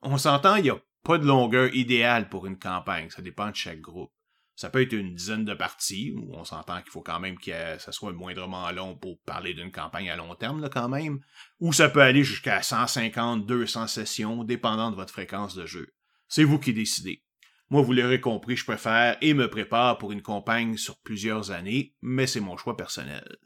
On 0.00 0.16
s'entend, 0.16 0.54
il 0.54 0.62
n'y 0.62 0.70
a 0.70 0.78
pas 1.04 1.18
de 1.18 1.26
longueur 1.26 1.74
idéale 1.74 2.28
pour 2.28 2.46
une 2.46 2.58
campagne, 2.58 3.10
ça 3.10 3.22
dépend 3.22 3.50
de 3.50 3.56
chaque 3.56 3.80
groupe. 3.80 4.10
Ça 4.56 4.70
peut 4.70 4.82
être 4.82 4.92
une 4.92 5.14
dizaine 5.14 5.44
de 5.44 5.54
parties, 5.54 6.14
où 6.16 6.32
on 6.32 6.44
s'entend 6.44 6.80
qu'il 6.80 6.92
faut 6.92 7.02
quand 7.02 7.18
même 7.18 7.36
que 7.38 7.50
ça 7.78 7.92
soit 7.92 8.12
moindrement 8.12 8.70
long 8.70 8.96
pour 8.96 9.20
parler 9.22 9.52
d'une 9.52 9.72
campagne 9.72 10.10
à 10.10 10.16
long 10.16 10.34
terme, 10.36 10.60
là, 10.60 10.68
quand 10.68 10.88
même. 10.88 11.20
Ou 11.60 11.72
ça 11.72 11.88
peut 11.88 12.02
aller 12.02 12.22
jusqu'à 12.22 12.62
150, 12.62 13.46
200 13.46 13.88
sessions, 13.88 14.44
dépendant 14.44 14.90
de 14.90 14.96
votre 14.96 15.12
fréquence 15.12 15.54
de 15.54 15.66
jeu. 15.66 15.92
C'est 16.28 16.44
vous 16.44 16.60
qui 16.60 16.72
décidez. 16.72 17.24
Moi, 17.68 17.82
vous 17.82 17.92
l'aurez 17.92 18.20
compris, 18.20 18.56
je 18.56 18.64
préfère 18.64 19.16
et 19.20 19.34
me 19.34 19.50
prépare 19.50 19.98
pour 19.98 20.12
une 20.12 20.22
campagne 20.22 20.76
sur 20.76 21.00
plusieurs 21.00 21.50
années, 21.50 21.96
mais 22.00 22.28
c'est 22.28 22.40
mon 22.40 22.56
choix 22.56 22.76
personnel. 22.76 23.36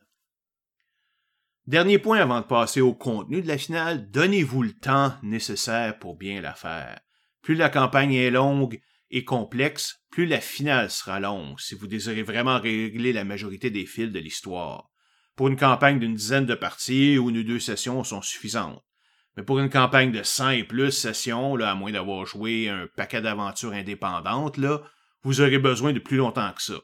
Dernier 1.67 1.99
point 1.99 2.19
avant 2.19 2.41
de 2.41 2.47
passer 2.47 2.81
au 2.81 2.95
contenu 2.95 3.41
de 3.41 3.49
la 3.49 3.59
finale, 3.59 4.11
donnez-vous 4.11 4.63
le 4.63 4.73
temps 4.73 5.15
nécessaire 5.23 5.99
pour 5.99 6.17
bien 6.17 6.41
la 6.41 6.55
faire. 6.55 7.01
Plus 7.43 7.55
la 7.55 7.71
campagne 7.71 8.15
est 8.15 8.31
longue 8.31 8.81
et 9.11 9.25
complexe, 9.25 10.03
plus 10.11 10.27
la 10.27 10.41
finale 10.41 10.91
sera 10.91 11.21
longue 11.21 11.59
si 11.59 11.75
vous 11.75 11.87
désirez 11.87 12.23
vraiment 12.23 12.61
régler 12.61 13.13
la 13.13 13.25
majorité 13.25 13.71
des 13.71 13.87
fils 13.87 14.11
de 14.11 14.19
l'histoire. 14.19 14.91
Pour 15.37 15.49
une 15.49 15.57
campagne 15.57 15.99
d'une 15.99 16.15
dizaine 16.15 16.47
de 16.47 16.55
parties, 16.55 17.15
une 17.15 17.39
ou 17.39 17.43
deux 17.43 17.61
sessions 17.61 18.03
sont 18.05 18.23
suffisantes. 18.23 18.83
Mais 19.37 19.45
pour 19.45 19.61
une 19.61 19.71
campagne 19.71 20.11
de 20.11 20.25
100 20.25 20.51
et 20.51 20.65
plus 20.65 20.91
sessions, 20.91 21.55
là, 21.55 21.71
à 21.71 21.75
moins 21.77 21.93
d'avoir 21.93 22.27
joué 22.27 22.69
un 22.69 22.89
paquet 22.97 23.23
d'aventures 23.23 23.73
indépendantes, 23.73 24.57
là, 24.57 24.83
vous 25.23 25.41
aurez 25.41 25.59
besoin 25.59 25.93
de 25.93 26.01
plus 26.01 26.17
longtemps 26.17 26.53
que 26.53 26.63
ça. 26.63 26.81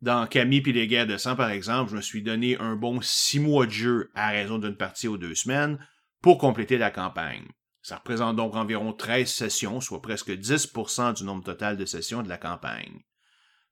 Dans 0.00 0.26
Camille 0.26 0.62
puis 0.62 0.72
les 0.72 0.86
guerres 0.86 1.06
de 1.06 1.18
sang, 1.18 1.36
par 1.36 1.50
exemple, 1.50 1.90
je 1.90 1.96
me 1.96 2.00
suis 2.00 2.22
donné 2.22 2.56
un 2.60 2.76
bon 2.76 3.00
six 3.02 3.40
mois 3.40 3.66
de 3.66 3.72
jeu 3.72 4.10
à 4.14 4.30
raison 4.30 4.58
d'une 4.58 4.76
partie 4.76 5.08
aux 5.08 5.18
deux 5.18 5.34
semaines 5.34 5.78
pour 6.22 6.38
compléter 6.38 6.78
la 6.78 6.90
campagne. 6.90 7.46
Ça 7.88 7.96
représente 7.96 8.36
donc 8.36 8.54
environ 8.54 8.92
13 8.92 9.26
sessions, 9.26 9.80
soit 9.80 10.02
presque 10.02 10.28
10% 10.28 11.14
du 11.14 11.24
nombre 11.24 11.42
total 11.42 11.78
de 11.78 11.86
sessions 11.86 12.22
de 12.22 12.28
la 12.28 12.36
campagne. 12.36 13.00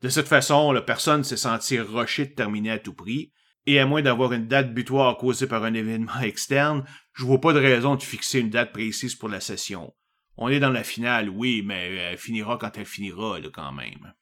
De 0.01 0.09
cette 0.09 0.27
façon, 0.27 0.73
la 0.73 0.81
personne 0.81 1.23
s'est 1.23 1.37
senti 1.37 1.79
rushée 1.79 2.25
de 2.25 2.35
terminer 2.35 2.71
à 2.71 2.79
tout 2.79 2.95
prix, 2.95 3.35
et 3.67 3.79
à 3.79 3.85
moins 3.85 4.01
d'avoir 4.01 4.33
une 4.33 4.49
date 4.49 4.73
butoir 4.73 5.19
causée 5.19 5.47
par 5.47 5.65
un 5.65 5.75
événement 5.75 6.19
externe, 6.23 6.83
je 7.13 7.27
vois 7.27 7.43
pas 7.43 7.53
de 7.53 7.59
raison 7.59 7.95
de 7.95 8.03
fixer 8.03 8.41
une 8.41 8.49
date 8.49 8.73
précise 8.73 9.15
pour 9.15 9.29
la 9.29 9.41
session. 9.41 9.93
On 10.39 10.49
est 10.49 10.61
dans 10.61 10.71
la 10.71 10.83
finale, 10.83 11.29
oui, 11.29 11.63
mais 11.63 11.95
elle 11.97 12.17
finira 12.17 12.57
quand 12.57 12.79
elle 12.79 12.87
finira, 12.87 13.39
là, 13.39 13.51
quand 13.53 13.73
même. 13.73 14.15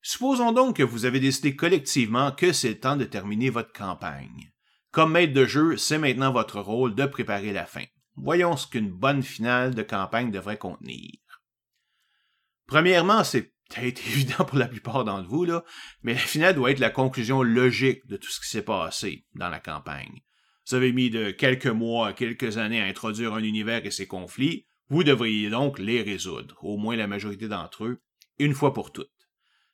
Supposons 0.00 0.52
donc 0.52 0.76
que 0.76 0.84
vous 0.84 1.06
avez 1.06 1.18
décidé 1.18 1.56
collectivement 1.56 2.30
que 2.30 2.52
c'est 2.52 2.68
le 2.68 2.78
temps 2.78 2.96
de 2.96 3.04
terminer 3.04 3.50
votre 3.50 3.72
campagne. 3.72 4.52
Comme 4.90 5.12
maître 5.12 5.34
de 5.34 5.44
jeu, 5.44 5.76
c'est 5.76 5.98
maintenant 5.98 6.32
votre 6.32 6.60
rôle 6.60 6.94
de 6.94 7.04
préparer 7.06 7.52
la 7.52 7.66
fin. 7.66 7.84
Voyons 8.16 8.56
ce 8.56 8.66
qu'une 8.66 8.90
bonne 8.90 9.22
finale 9.22 9.74
de 9.74 9.82
campagne 9.82 10.30
devrait 10.30 10.58
contenir. 10.58 11.12
Premièrement, 12.66 13.22
c'est 13.22 13.52
peut-être 13.68 14.00
évident 14.06 14.44
pour 14.44 14.58
la 14.58 14.68
plupart 14.68 15.04
d'entre 15.04 15.28
vous, 15.28 15.44
là, 15.44 15.64
mais 16.02 16.14
la 16.14 16.20
finale 16.20 16.54
doit 16.54 16.70
être 16.70 16.78
la 16.78 16.90
conclusion 16.90 17.42
logique 17.42 18.06
de 18.06 18.16
tout 18.16 18.30
ce 18.30 18.40
qui 18.40 18.48
s'est 18.48 18.62
passé 18.62 19.26
dans 19.34 19.50
la 19.50 19.60
campagne. 19.60 20.22
Vous 20.66 20.74
avez 20.74 20.92
mis 20.92 21.10
de 21.10 21.30
quelques 21.30 21.66
mois 21.66 22.08
à 22.08 22.12
quelques 22.12 22.58
années 22.58 22.82
à 22.82 22.86
introduire 22.86 23.34
un 23.34 23.42
univers 23.42 23.84
et 23.86 23.90
ses 23.90 24.06
conflits, 24.06 24.66
vous 24.90 25.04
devriez 25.04 25.50
donc 25.50 25.78
les 25.78 26.02
résoudre, 26.02 26.56
au 26.62 26.76
moins 26.78 26.96
la 26.96 27.06
majorité 27.06 27.46
d'entre 27.48 27.84
eux, 27.84 28.02
une 28.38 28.54
fois 28.54 28.72
pour 28.72 28.92
toutes. 28.92 29.10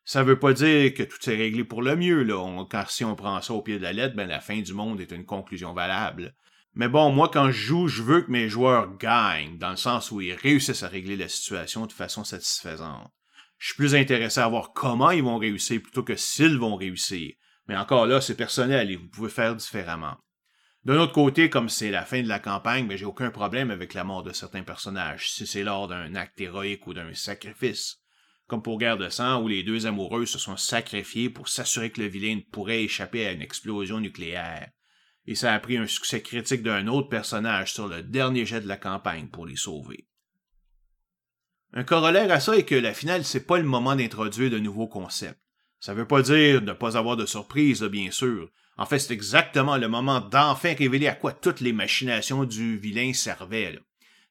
Ça 0.05 0.23
veut 0.23 0.39
pas 0.39 0.53
dire 0.53 0.93
que 0.93 1.03
tout 1.03 1.31
est 1.31 1.37
réglé 1.37 1.65
pour 1.65 1.81
le 1.81 1.97
mieux, 1.97 2.23
là. 2.23 2.65
car 2.69 2.91
si 2.91 3.05
on 3.05 3.17
prend 3.17 3.41
ça 3.41 3.55
au 3.55 3.63
pied 3.63 3.79
de 3.79 3.83
la 3.83 3.95
lettre, 3.95 4.15
ben 4.15 4.29
la 4.29 4.41
fin 4.41 4.61
du 4.61 4.75
monde 4.75 5.01
est 5.01 5.13
une 5.13 5.25
conclusion 5.25 5.73
valable. 5.73 6.35
Mais 6.75 6.89
bon, 6.89 7.11
moi, 7.11 7.31
quand 7.33 7.47
je 7.47 7.67
joue, 7.67 7.89
je 7.89 8.03
veux 8.03 8.23
que 8.23 8.31
mes 8.31 8.49
joueurs 8.49 8.99
gagnent, 8.99 9.57
dans 9.57 9.71
le 9.71 9.77
sens 9.77 10.11
où 10.11 10.21
ils 10.21 10.35
réussissent 10.35 10.83
à 10.83 10.89
régler 10.89 11.17
la 11.17 11.29
situation 11.29 11.87
de 11.87 11.93
façon 11.93 12.23
satisfaisante. 12.23 13.11
Je 13.59 13.69
suis 13.69 13.77
plus 13.77 13.95
intéressé 13.95 14.41
à 14.41 14.49
voir 14.49 14.73
comment 14.75 15.11
ils 15.11 15.23
vont 15.23 15.39
réussir 15.39 15.81
plutôt 15.81 16.03
que 16.03 16.17
s'ils 16.17 16.59
vont 16.59 16.77
réussir. 16.77 17.33
Mais 17.67 17.77
encore 17.77 18.07
là, 18.07 18.21
c'est 18.21 18.37
personnel 18.37 18.91
et 18.91 18.97
vous 18.97 19.09
pouvez 19.09 19.31
faire 19.31 19.57
différemment. 19.57 20.19
D'un 20.85 20.99
autre 20.99 21.13
côté, 21.13 21.49
comme 21.49 21.71
c'est 21.71 21.91
la 21.91 22.05
fin 22.05 22.23
de 22.23 22.29
la 22.29 22.41
campagne, 22.41 22.87
mais 22.87 22.99
j'ai 22.99 23.07
aucun 23.07 23.31
problème 23.31 23.71
avec 23.71 23.95
la 23.95 24.05
mort 24.05 24.23
de 24.23 24.33
certains 24.33 24.65
personnages, 24.65 25.31
si 25.31 25.47
c'est 25.47 25.63
lors 25.63 25.89
d'un 25.89 26.15
acte 26.15 26.39
héroïque 26.39 26.87
ou 26.87 26.93
d'un 26.93 27.15
sacrifice 27.15 28.04
comme 28.47 28.63
pour 28.63 28.79
Guerre 28.79 28.99
de 28.99 29.09
sang, 29.09 29.43
où 29.43 29.49
les 29.49 29.63
deux 29.63 29.87
amoureux 29.87 30.27
se 30.27 30.39
sont 30.39 30.57
sacrifiés 30.57 31.31
pour 31.31 31.49
s'assurer 31.49 31.91
que 31.91 32.03
le 32.03 32.09
vilain 32.09 32.37
ne 32.37 32.51
pourrait 32.53 32.85
échapper 32.85 33.27
à 33.27 33.33
une 33.33 33.43
explosion 33.43 34.01
nucléaire. 34.01 34.71
Et 35.27 35.35
ça 35.35 35.55
a 35.55 35.59
pris 35.59 35.79
un 35.79 35.87
succès 35.87 36.21
critique 36.21 36.63
d'un 36.63 36.87
autre 36.87 37.09
personnage 37.09 37.73
sur 37.73 37.89
le 37.89 38.03
dernier 38.03 38.45
jet 38.45 38.61
de 38.61 38.69
la 38.69 38.77
campagne 38.77 39.29
pour 39.29 39.47
les 39.47 39.57
sauver. 39.57 40.07
Un 41.73 41.85
corollaire 41.85 42.31
à 42.31 42.41
ça 42.41 42.57
est 42.57 42.65
que 42.65 42.75
la 42.75 42.95
finale, 42.95 43.25
c'est 43.25 43.47
pas 43.47 43.59
le 43.59 43.65
moment 43.65 43.97
d'introduire 43.97 44.51
de 44.51 44.59
nouveaux 44.59 44.87
concepts. 44.87 45.41
Ça 45.81 45.95
veut 45.95 46.07
pas 46.07 46.23
dire 46.23 46.63
ne 46.63 46.73
pas 46.73 46.97
avoir 46.97 47.17
de 47.17 47.27
surprise, 47.27 47.83
bien 47.83 48.11
sûr. 48.11 48.49
En 48.77 48.87
fait, 48.87 48.99
c'est 48.99 49.15
exactement 49.15 49.77
le 49.77 49.89
moment 49.89 50.21
d'enfin 50.21 50.75
révéler 50.75 51.09
à 51.09 51.15
quoi 51.15 51.33
toutes 51.33 51.61
les 51.61 51.73
machinations 51.73 52.45
du 52.45 52.79
vilain 52.79 53.13
servaient 53.13 53.79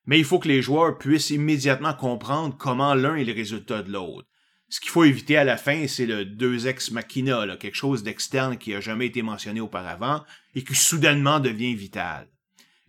mais 0.06 0.20
il 0.20 0.26
faut 0.26 0.40
que 0.40 0.48
les 0.48 0.62
joueurs 0.62 0.98
puissent 0.98 1.30
immédiatement 1.30 1.94
comprendre 1.94 2.56
comment 2.58 2.94
l'un 2.94 3.16
est 3.16 3.24
le 3.24 3.34
résultat 3.34 3.84
de 3.84 3.92
l'autre. 3.92 4.28
Ce 4.70 4.80
qu'il 4.80 4.90
faut 4.90 5.04
éviter 5.04 5.38
à 5.38 5.44
la 5.44 5.58
fin, 5.58 5.88
c'est 5.88 6.06
le 6.06 6.26
deux 6.26 6.68
ex 6.68 6.92
machina, 6.92 7.46
quelque 7.58 7.76
chose 7.76 8.02
d'externe 8.02 8.58
qui 8.58 8.74
a 8.74 8.82
jamais 8.82 9.06
été 9.06 9.22
mentionné 9.22 9.62
auparavant 9.62 10.24
et 10.56 10.64
qui 10.64 10.74
soudainement 10.74 11.40
devient 11.40 11.76
vital. 11.76 12.28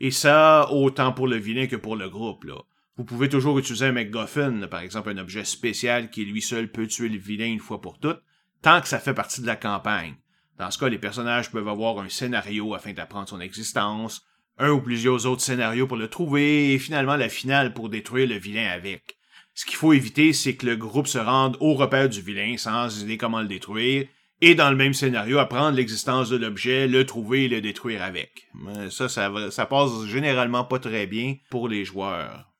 Et 0.00 0.10
ça, 0.10 0.70
autant 0.70 1.12
pour 1.12 1.28
le 1.28 1.36
vilain 1.36 1.66
que 1.66 1.76
pour 1.76 1.96
le 1.96 2.08
groupe, 2.08 2.44
là. 2.44 2.56
Vous 2.96 3.04
pouvez 3.04 3.28
toujours 3.28 3.58
utiliser 3.58 3.86
un 3.86 3.92
MacGuffin, 3.92 4.66
par 4.68 4.80
exemple 4.80 5.10
un 5.10 5.18
objet 5.18 5.44
spécial 5.44 6.10
qui 6.10 6.24
lui 6.24 6.40
seul 6.40 6.70
peut 6.70 6.86
tuer 6.86 7.08
le 7.08 7.18
vilain 7.18 7.46
une 7.46 7.58
fois 7.58 7.80
pour 7.80 7.98
toutes, 7.98 8.22
tant 8.62 8.80
que 8.80 8.88
ça 8.88 9.00
fait 9.00 9.14
partie 9.14 9.40
de 9.40 9.46
la 9.46 9.56
campagne. 9.56 10.14
Dans 10.58 10.70
ce 10.70 10.78
cas, 10.78 10.88
les 10.88 10.98
personnages 10.98 11.50
peuvent 11.50 11.68
avoir 11.68 11.98
un 11.98 12.08
scénario 12.08 12.72
afin 12.74 12.92
d'apprendre 12.92 13.28
son 13.28 13.40
existence, 13.40 14.24
un 14.58 14.70
ou 14.70 14.80
plusieurs 14.80 15.26
autres 15.26 15.42
scénarios 15.42 15.86
pour 15.86 15.96
le 15.96 16.08
trouver, 16.08 16.72
et 16.72 16.78
finalement 16.78 17.16
la 17.16 17.28
finale 17.28 17.74
pour 17.74 17.88
détruire 17.88 18.28
le 18.28 18.36
vilain 18.36 18.70
avec. 18.70 19.16
Ce 19.54 19.64
qu'il 19.64 19.76
faut 19.76 19.92
éviter, 19.92 20.32
c'est 20.32 20.56
que 20.56 20.66
le 20.66 20.76
groupe 20.76 21.06
se 21.06 21.18
rende 21.18 21.56
au 21.60 21.74
repère 21.74 22.08
du 22.08 22.20
vilain 22.20 22.56
sans 22.56 23.02
idée 23.02 23.16
comment 23.16 23.40
le 23.40 23.48
détruire, 23.48 24.06
et 24.40 24.54
dans 24.54 24.70
le 24.70 24.76
même 24.76 24.94
scénario, 24.94 25.38
apprendre 25.38 25.76
l'existence 25.76 26.28
de 26.28 26.36
l'objet, 26.36 26.88
le 26.88 27.06
trouver 27.06 27.44
et 27.44 27.48
le 27.48 27.60
détruire 27.60 28.02
avec. 28.02 28.48
Ça, 28.90 29.08
ça, 29.08 29.32
ça 29.50 29.66
passe 29.66 30.06
généralement 30.06 30.64
pas 30.64 30.78
très 30.78 31.06
bien 31.06 31.36
pour 31.50 31.68
les 31.68 31.84
joueurs. 31.84 32.50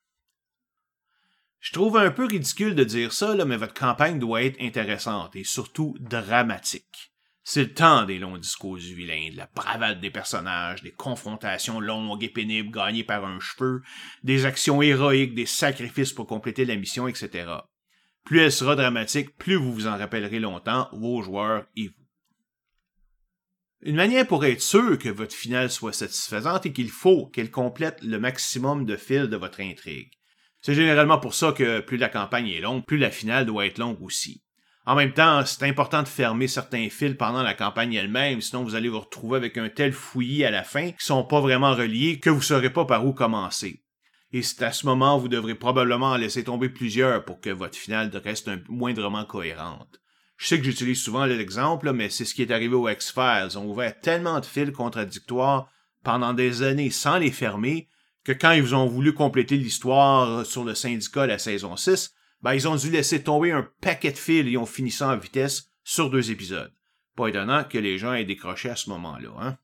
Je 1.60 1.72
trouve 1.72 1.96
un 1.96 2.10
peu 2.10 2.26
ridicule 2.26 2.74
de 2.74 2.84
dire 2.84 3.12
ça, 3.12 3.34
mais 3.44 3.56
votre 3.56 3.74
campagne 3.74 4.18
doit 4.18 4.42
être 4.42 4.60
intéressante 4.62 5.34
et 5.34 5.44
surtout 5.44 5.96
dramatique. 5.98 7.13
C'est 7.46 7.62
le 7.62 7.74
temps 7.74 8.06
des 8.06 8.18
longs 8.18 8.38
discours 8.38 8.78
du 8.78 8.94
vilain, 8.94 9.28
de 9.30 9.36
la 9.36 9.50
bravade 9.54 10.00
des 10.00 10.10
personnages, 10.10 10.82
des 10.82 10.92
confrontations 10.92 11.78
longues 11.78 12.24
et 12.24 12.30
pénibles 12.30 12.70
gagnées 12.70 13.04
par 13.04 13.26
un 13.26 13.38
cheveu, 13.38 13.82
des 14.22 14.46
actions 14.46 14.80
héroïques, 14.80 15.34
des 15.34 15.44
sacrifices 15.44 16.14
pour 16.14 16.26
compléter 16.26 16.64
la 16.64 16.76
mission, 16.76 17.06
etc. 17.06 17.52
Plus 18.24 18.40
elle 18.40 18.52
sera 18.52 18.76
dramatique, 18.76 19.36
plus 19.36 19.56
vous 19.56 19.74
vous 19.74 19.86
en 19.86 19.98
rappellerez 19.98 20.40
longtemps, 20.40 20.88
vos 20.92 21.20
joueurs 21.20 21.66
et 21.76 21.88
vous. 21.88 22.04
Une 23.82 23.96
manière 23.96 24.26
pour 24.26 24.46
être 24.46 24.62
sûr 24.62 24.98
que 24.98 25.10
votre 25.10 25.34
finale 25.34 25.70
soit 25.70 25.92
satisfaisante 25.92 26.64
est 26.64 26.72
qu'il 26.72 26.88
faut 26.88 27.26
qu'elle 27.26 27.50
complète 27.50 28.02
le 28.02 28.18
maximum 28.18 28.86
de 28.86 28.96
fils 28.96 29.28
de 29.28 29.36
votre 29.36 29.60
intrigue. 29.60 30.10
C'est 30.62 30.74
généralement 30.74 31.18
pour 31.18 31.34
ça 31.34 31.52
que 31.52 31.80
plus 31.80 31.98
la 31.98 32.08
campagne 32.08 32.48
est 32.48 32.62
longue, 32.62 32.86
plus 32.86 32.96
la 32.96 33.10
finale 33.10 33.44
doit 33.44 33.66
être 33.66 33.76
longue 33.76 34.00
aussi. 34.00 34.43
En 34.86 34.94
même 34.94 35.14
temps, 35.14 35.44
c'est 35.46 35.66
important 35.66 36.02
de 36.02 36.08
fermer 36.08 36.46
certains 36.46 36.90
fils 36.90 37.14
pendant 37.16 37.42
la 37.42 37.54
campagne 37.54 37.94
elle-même, 37.94 38.42
sinon 38.42 38.64
vous 38.64 38.74
allez 38.74 38.90
vous 38.90 39.00
retrouver 39.00 39.38
avec 39.38 39.56
un 39.56 39.70
tel 39.70 39.92
fouillis 39.92 40.44
à 40.44 40.50
la 40.50 40.62
fin 40.62 40.90
qui 40.90 41.04
sont 41.04 41.24
pas 41.24 41.40
vraiment 41.40 41.74
reliés 41.74 42.18
que 42.20 42.28
vous 42.28 42.42
saurez 42.42 42.70
pas 42.70 42.84
par 42.84 43.06
où 43.06 43.14
commencer. 43.14 43.82
Et 44.32 44.42
c'est 44.42 44.62
à 44.62 44.72
ce 44.72 44.84
moment 44.84 45.16
vous 45.16 45.28
devrez 45.28 45.54
probablement 45.54 46.10
en 46.10 46.16
laisser 46.16 46.44
tomber 46.44 46.68
plusieurs 46.68 47.24
pour 47.24 47.40
que 47.40 47.50
votre 47.50 47.78
finale 47.78 48.10
reste 48.22 48.48
un 48.48 48.58
moindrement 48.68 49.24
cohérente. 49.24 50.00
Je 50.36 50.48
sais 50.48 50.58
que 50.58 50.64
j'utilise 50.64 51.00
souvent 51.00 51.24
l'exemple, 51.24 51.92
mais 51.92 52.10
c'est 52.10 52.24
ce 52.26 52.34
qui 52.34 52.42
est 52.42 52.50
arrivé 52.50 52.74
aux 52.74 52.88
X-Files. 52.88 53.56
On 53.56 53.66
ouvert 53.66 53.98
tellement 54.00 54.40
de 54.40 54.44
fils 54.44 54.70
contradictoires 54.72 55.68
pendant 56.02 56.34
des 56.34 56.62
années 56.62 56.90
sans 56.90 57.16
les 57.16 57.30
fermer 57.30 57.88
que 58.24 58.32
quand 58.32 58.52
ils 58.52 58.74
ont 58.74 58.86
voulu 58.86 59.14
compléter 59.14 59.56
l'histoire 59.56 60.44
sur 60.44 60.64
le 60.64 60.74
syndicat 60.74 61.26
la 61.26 61.38
saison 61.38 61.76
6, 61.76 62.12
ben, 62.44 62.54
ils 62.54 62.68
ont 62.68 62.76
dû 62.76 62.90
laisser 62.90 63.22
tomber 63.22 63.52
un 63.52 63.68
paquet 63.80 64.12
de 64.12 64.18
fils 64.18 64.46
et 64.46 64.56
ont 64.56 64.66
fini 64.66 64.90
ça 64.90 65.08
en 65.08 65.16
vitesse 65.16 65.70
sur 65.82 66.10
deux 66.10 66.30
épisodes. 66.30 66.72
Pas 67.16 67.28
étonnant 67.28 67.64
que 67.64 67.78
les 67.78 67.98
gens 67.98 68.12
aient 68.12 68.24
décroché 68.24 68.68
à 68.70 68.76
ce 68.76 68.90
moment-là, 68.90 69.30
hein? 69.40 69.58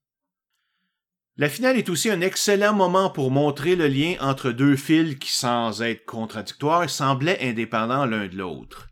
La 1.37 1.49
finale 1.49 1.78
est 1.78 1.88
aussi 1.88 2.10
un 2.10 2.20
excellent 2.20 2.75
moment 2.75 3.08
pour 3.08 3.30
montrer 3.30 3.76
le 3.76 3.87
lien 3.87 4.16
entre 4.20 4.50
deux 4.50 4.76
fils 4.76 5.18
qui, 5.18 5.32
sans 5.32 5.80
être 5.82 6.04
contradictoires, 6.04 6.90
semblaient 6.90 7.38
indépendants 7.40 8.04
l'un 8.04 8.26
de 8.26 8.37
l'autre. 8.37 8.88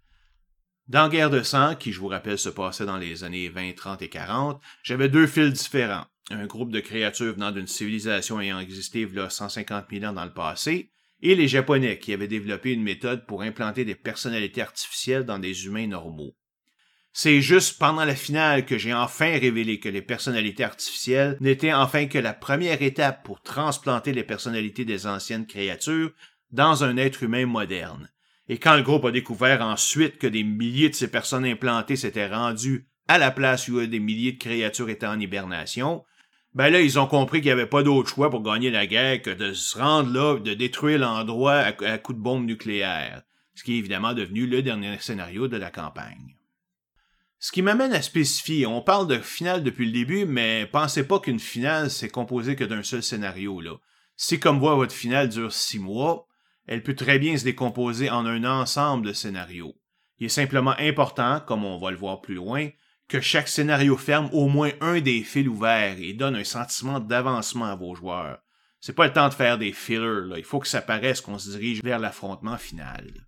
Dans 0.86 1.08
Guerre 1.08 1.30
de 1.30 1.42
sang, 1.42 1.74
qui 1.74 1.92
je 1.92 2.00
vous 2.00 2.08
rappelle 2.08 2.38
se 2.38 2.48
passait 2.48 2.86
dans 2.86 2.96
les 2.96 3.24
années 3.24 3.48
20, 3.48 3.74
30 3.74 4.02
et 4.02 4.08
40, 4.08 4.62
j'avais 4.82 5.08
deux 5.08 5.26
fils 5.26 5.52
différents 5.52 6.06
un 6.30 6.46
groupe 6.46 6.70
de 6.70 6.80
créatures 6.80 7.32
venant 7.32 7.52
d'une 7.52 7.66
civilisation 7.66 8.40
ayant 8.40 8.60
existé 8.60 9.00
il 9.00 9.26
150 9.30 9.86
000 9.90 10.04
ans 10.04 10.12
dans 10.12 10.24
le 10.24 10.32
passé, 10.32 10.90
et 11.20 11.34
les 11.34 11.48
Japonais 11.48 11.98
qui 11.98 12.12
avaient 12.12 12.28
développé 12.28 12.72
une 12.72 12.82
méthode 12.82 13.26
pour 13.26 13.42
implanter 13.42 13.84
des 13.84 13.94
personnalités 13.94 14.62
artificielles 14.62 15.24
dans 15.24 15.38
des 15.38 15.66
humains 15.66 15.86
normaux. 15.86 16.34
C'est 17.12 17.40
juste 17.40 17.78
pendant 17.78 18.04
la 18.04 18.14
finale 18.14 18.64
que 18.64 18.78
j'ai 18.78 18.94
enfin 18.94 19.38
révélé 19.38 19.80
que 19.80 19.88
les 19.88 20.02
personnalités 20.02 20.62
artificielles 20.62 21.36
n'étaient 21.40 21.72
enfin 21.72 22.06
que 22.06 22.18
la 22.18 22.32
première 22.32 22.80
étape 22.82 23.24
pour 23.24 23.42
transplanter 23.42 24.12
les 24.12 24.22
personnalités 24.22 24.84
des 24.84 25.06
anciennes 25.06 25.46
créatures 25.46 26.12
dans 26.52 26.84
un 26.84 26.96
être 26.96 27.22
humain 27.22 27.46
moderne. 27.46 28.08
Et 28.48 28.58
quand 28.58 28.76
le 28.76 28.82
groupe 28.82 29.04
a 29.04 29.10
découvert 29.10 29.62
ensuite 29.62 30.18
que 30.18 30.26
des 30.26 30.44
milliers 30.44 30.90
de 30.90 30.94
ces 30.94 31.10
personnes 31.10 31.44
implantées 31.44 31.96
s'étaient 31.96 32.28
rendues 32.28 32.86
à 33.08 33.18
la 33.18 33.30
place 33.30 33.68
où 33.68 33.84
des 33.84 34.00
milliers 34.00 34.32
de 34.32 34.38
créatures 34.38 34.88
étaient 34.88 35.06
en 35.06 35.18
hibernation, 35.18 36.04
ben 36.58 36.70
là, 36.70 36.80
ils 36.80 36.98
ont 36.98 37.06
compris 37.06 37.38
qu'il 37.38 37.46
n'y 37.46 37.52
avait 37.52 37.66
pas 37.66 37.84
d'autre 37.84 38.08
choix 38.08 38.30
pour 38.30 38.42
gagner 38.42 38.72
la 38.72 38.88
guerre 38.88 39.22
que 39.22 39.30
de 39.30 39.52
se 39.52 39.78
rendre 39.78 40.12
là, 40.12 40.40
de 40.40 40.54
détruire 40.54 40.98
l'endroit 40.98 41.54
à, 41.54 41.68
à 41.84 41.98
coup 41.98 42.12
de 42.12 42.18
bombe 42.18 42.46
nucléaire, 42.46 43.22
ce 43.54 43.62
qui 43.62 43.74
est 43.74 43.78
évidemment 43.78 44.12
devenu 44.12 44.44
le 44.44 44.60
dernier 44.60 44.98
scénario 44.98 45.46
de 45.46 45.56
la 45.56 45.70
campagne. 45.70 46.34
Ce 47.38 47.52
qui 47.52 47.62
m'amène 47.62 47.92
à 47.92 48.02
spécifier, 48.02 48.66
on 48.66 48.82
parle 48.82 49.06
de 49.06 49.20
finale 49.20 49.62
depuis 49.62 49.86
le 49.86 49.92
début, 49.92 50.24
mais 50.24 50.66
pensez 50.66 51.06
pas 51.06 51.20
qu'une 51.20 51.38
finale 51.38 51.92
c'est 51.92 52.08
composé 52.08 52.56
que 52.56 52.64
d'un 52.64 52.82
seul 52.82 53.04
scénario 53.04 53.60
là. 53.60 53.76
Si 54.16 54.40
comme 54.40 54.58
moi 54.58 54.74
votre 54.74 54.92
finale 54.92 55.28
dure 55.28 55.52
six 55.52 55.78
mois, 55.78 56.26
elle 56.66 56.82
peut 56.82 56.96
très 56.96 57.20
bien 57.20 57.38
se 57.38 57.44
décomposer 57.44 58.10
en 58.10 58.26
un 58.26 58.42
ensemble 58.42 59.06
de 59.06 59.12
scénarios. 59.12 59.76
Il 60.18 60.26
est 60.26 60.28
simplement 60.28 60.74
important, 60.80 61.38
comme 61.38 61.64
on 61.64 61.78
va 61.78 61.92
le 61.92 61.96
voir 61.96 62.20
plus 62.20 62.34
loin, 62.34 62.68
que 63.08 63.20
chaque 63.20 63.48
scénario 63.48 63.96
ferme 63.96 64.28
au 64.32 64.48
moins 64.48 64.70
un 64.80 65.00
des 65.00 65.22
fils 65.22 65.48
ouverts 65.48 65.96
et 65.98 66.12
donne 66.12 66.36
un 66.36 66.44
sentiment 66.44 67.00
d'avancement 67.00 67.64
à 67.64 67.74
vos 67.74 67.94
joueurs. 67.94 68.38
C'est 68.80 68.94
pas 68.94 69.06
le 69.06 69.12
temps 69.12 69.28
de 69.28 69.34
faire 69.34 69.58
des 69.58 69.72
fillers, 69.72 70.26
là. 70.28 70.38
il 70.38 70.44
faut 70.44 70.60
que 70.60 70.68
ça 70.68 70.82
paraisse 70.82 71.20
qu'on 71.20 71.38
se 71.38 71.50
dirige 71.50 71.82
vers 71.82 71.98
l'affrontement 71.98 72.58
final. 72.58 73.26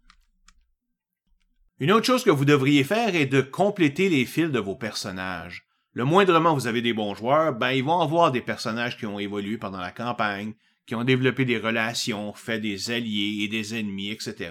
Une 1.81 1.93
autre 1.93 2.07
chose 2.07 2.25
que 2.25 2.31
vous 2.31 2.45
devriez 2.45 2.85
faire 2.85 3.15
est 3.15 3.27
de 3.27 3.41
compléter 3.41 4.11
les 4.11 4.27
fils 4.27 4.51
de 4.51 4.59
vos 4.59 4.77
personnages. 4.77 5.65
Le 5.93 6.05
moindrement 6.05 6.55
vous 6.55 6.67
avez 6.67 6.83
des 6.83 6.93
bons 6.93 7.15
joueurs, 7.15 7.55
ben 7.55 7.71
ils 7.71 7.83
vont 7.83 8.01
avoir 8.01 8.31
des 8.31 8.43
personnages 8.43 8.97
qui 8.97 9.07
ont 9.07 9.19
évolué 9.19 9.57
pendant 9.57 9.81
la 9.81 9.91
campagne, 9.91 10.53
qui 10.87 10.95
ont 10.95 11.05
développé 11.05 11.45
des 11.45 11.59
relations, 11.59 12.33
fait 12.35 12.61
des 12.61 12.91
alliés 12.91 13.45
et 13.45 13.49
des 13.49 13.75
ennemis, 13.75 14.11
etc. 14.11 14.51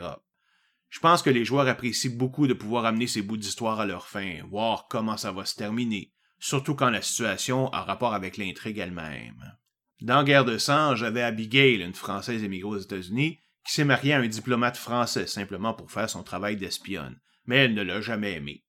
Je 0.90 1.00
pense 1.00 1.22
que 1.22 1.30
les 1.30 1.46
joueurs 1.46 1.68
apprécient 1.68 2.16
beaucoup 2.16 2.48
de 2.48 2.54
pouvoir 2.54 2.86
amener 2.86 3.08
ces 3.08 3.22
bouts 3.22 3.38
d'histoire 3.38 3.80
à 3.80 3.86
leur 3.86 4.08
fin, 4.08 4.44
voir 4.50 4.88
comment 4.90 5.18
ça 5.18 5.32
va 5.32 5.46
se 5.46 5.56
terminer, 5.56 6.12
surtout 6.40 6.76
quand 6.76 6.90
la 6.90 7.02
situation 7.02 7.70
a 7.70 7.82
rapport 7.82 8.14
avec 8.14 8.38
l'intrigue 8.38 8.80
elle-même. 8.80 9.56
Dans 10.02 10.24
Guerre 10.24 10.46
de 10.46 10.58
sang, 10.58 10.96
j'avais 10.96 11.22
Abigail, 11.22 11.82
une 11.82 11.94
Française 11.94 12.44
émigrée 12.44 12.70
aux 12.70 12.78
États-Unis, 12.78 13.40
qui 13.66 13.74
s'est 13.74 13.86
mariée 13.86 14.14
à 14.14 14.20
un 14.20 14.28
diplomate 14.28 14.78
français 14.78 15.28
simplement 15.28 15.74
pour 15.74 15.92
faire 15.92 16.10
son 16.10 16.24
travail 16.24 16.56
d'espionne, 16.56 17.20
mais 17.46 17.58
elle 17.58 17.74
ne 17.74 17.84
l'a 17.84 18.02
jamais 18.02 18.34
aimé. 18.34 18.64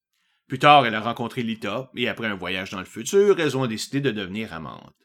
Plus 0.47 0.59
tard, 0.59 0.85
elle 0.85 0.97
a 0.97 1.01
rencontré 1.01 1.43
Lita, 1.43 1.91
et 1.95 2.09
après 2.09 2.27
un 2.27 2.35
voyage 2.35 2.71
dans 2.71 2.81
le 2.81 2.85
futur, 2.85 3.39
elles 3.39 3.57
ont 3.57 3.67
décidé 3.67 4.01
de 4.01 4.11
devenir 4.11 4.53
amantes. 4.53 4.97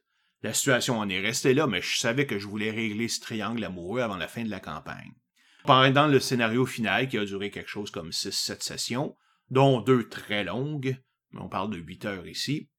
La 0.41 0.53
situation 0.53 0.99
en 0.99 1.07
est 1.07 1.21
restée 1.21 1.53
là, 1.53 1.67
mais 1.67 1.81
je 1.81 1.97
savais 1.97 2.25
que 2.25 2.39
je 2.39 2.47
voulais 2.47 2.71
régler 2.71 3.07
ce 3.07 3.21
triangle 3.21 3.63
amoureux 3.63 4.01
avant 4.01 4.17
la 4.17 4.27
fin 4.27 4.43
de 4.43 4.49
la 4.49 4.59
campagne. 4.59 5.13
Pendant 5.65 6.05
le 6.05 6.19
scénario 6.19 6.65
final, 6.67 7.07
qui 7.07 7.17
a 7.17 7.25
duré 7.25 7.49
quelque 7.49 7.69
chose 7.69 7.89
comme 7.89 8.09
6-7 8.09 8.61
sessions, 8.61 9.15
dont 9.49 9.81
deux 9.81 10.07
très 10.07 10.43
longues, 10.43 10.97
on 11.33 11.49
parle 11.49 11.71
de 11.71 11.77
8 11.77 12.05
heures 12.05 12.27
ici, 12.27 12.69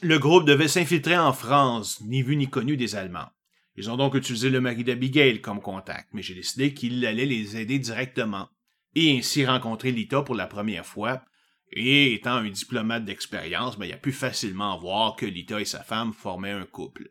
le 0.00 0.18
groupe 0.18 0.46
devait 0.46 0.68
s'infiltrer 0.68 1.18
en 1.18 1.32
France, 1.32 2.00
ni 2.02 2.22
vu 2.22 2.36
ni 2.36 2.48
connu 2.48 2.76
des 2.76 2.94
Allemands. 2.94 3.30
Ils 3.76 3.90
ont 3.90 3.96
donc 3.96 4.14
utilisé 4.14 4.48
le 4.48 4.60
mari 4.60 4.84
d'Abigail 4.84 5.40
comme 5.40 5.60
contact, 5.60 6.10
mais 6.12 6.22
j'ai 6.22 6.34
décidé 6.34 6.72
qu'il 6.72 7.04
allait 7.04 7.26
les 7.26 7.56
aider 7.56 7.80
directement, 7.80 8.48
et 8.94 9.18
ainsi 9.18 9.44
rencontrer 9.44 9.90
Lita 9.90 10.22
pour 10.22 10.36
la 10.36 10.46
première 10.46 10.86
fois, 10.86 11.24
et 11.72 12.14
étant 12.14 12.34
un 12.34 12.48
diplomate 12.48 13.04
d'expérience, 13.04 13.76
ben, 13.76 13.86
il 13.86 13.92
a 13.92 13.98
pu 13.98 14.12
facilement 14.12 14.78
voir 14.78 15.16
que 15.16 15.26
Lita 15.26 15.60
et 15.60 15.64
sa 15.64 15.82
femme 15.82 16.12
formaient 16.12 16.50
un 16.50 16.66
couple. 16.66 17.10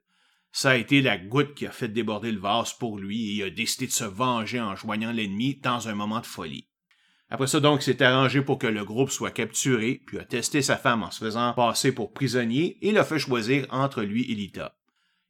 Ça 0.51 0.72
a 0.72 0.75
été 0.75 1.01
la 1.01 1.18
goutte 1.18 1.53
qui 1.53 1.65
a 1.68 1.72
fait 1.72 1.88
déborder 1.88 2.32
le 2.32 2.39
vase 2.39 2.74
pour 2.74 2.98
lui 2.98 3.39
et 3.39 3.44
a 3.44 3.50
décidé 3.50 3.88
de 3.88 3.91
se 3.91 4.03
venger 4.03 4.60
en 4.60 4.75
joignant 4.75 5.12
l'ennemi 5.12 5.60
dans 5.62 5.88
un 5.88 5.96
moment 5.96 6.20
de 6.20 6.25
folie. 6.25 6.68
Après 7.29 7.48
ça, 7.48 7.60
donc, 7.60 7.84
s'est 7.84 8.01
arrangé 8.01 8.41
pour 8.41 8.58
que 8.58 8.65
le 8.65 8.84
groupe 8.84 9.12
soit 9.12 9.29
capturé, 9.29 10.01
puis 10.08 10.18
a 10.18 10.25
testé 10.25 10.63
sa 10.63 10.77
femme 10.77 11.03
en 11.03 11.12
se 11.12 11.24
faisant 11.24 11.53
passer 11.53 11.91
pour 11.91 12.12
prisonnier 12.12 12.77
et 12.82 12.91
l'a 12.91 13.03
fait 13.03 13.20
choisir 13.20 13.68
entre 13.70 14.01
lui 14.01 14.32
et 14.32 14.36
Lita. 14.36 14.75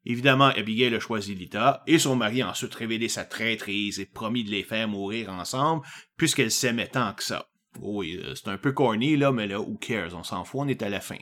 Évidemment, 0.05 0.45
Abigail 0.45 0.95
a 0.95 0.99
choisi 0.99 1.35
Lita, 1.35 1.83
et 1.85 1.99
son 1.99 2.15
mari 2.15 2.41
a 2.41 2.49
ensuite 2.49 2.73
révélé 2.73 3.09
sa 3.09 3.25
traîtrise 3.25 3.99
et 3.99 4.05
promis 4.05 4.45
de 4.45 4.49
les 4.49 4.63
faire 4.63 4.87
mourir 4.87 5.29
ensemble, 5.29 5.85
puisqu'elle 6.15 6.51
s'aimait 6.51 6.87
tant 6.87 7.13
que 7.13 7.23
ça. 7.23 7.49
Oui, 7.81 8.17
euh, 8.23 8.33
c'est 8.33 8.47
un 8.47 8.57
peu 8.57 8.71
corny, 8.71 9.17
là, 9.17 9.33
mais 9.33 9.47
là, 9.47 9.59
who 9.59 9.77
cares, 9.77 10.15
on 10.15 10.23
s'en 10.23 10.45
fout, 10.45 10.61
on 10.63 10.67
est 10.69 10.81
à 10.81 10.89
la 10.89 11.01
fin. 11.01 11.17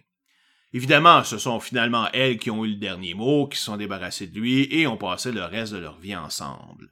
Évidemment, 0.74 1.24
ce 1.24 1.38
sont 1.38 1.60
finalement 1.60 2.10
elles 2.14 2.38
qui 2.38 2.52
ont 2.52 2.66
eu 2.66 2.70
le 2.70 2.76
dernier 2.76 3.14
mot, 3.14 3.48
qui 3.48 3.58
se 3.58 3.66
sont 3.66 3.78
débarrassées 3.78 4.28
de 4.28 4.38
lui 4.38 4.68
et 4.70 4.86
ont 4.86 4.98
passé 4.98 5.32
le 5.32 5.44
reste 5.44 5.74
de 5.74 5.78
leur 5.78 5.98
vie 5.98 6.16
ensemble. 6.16 6.92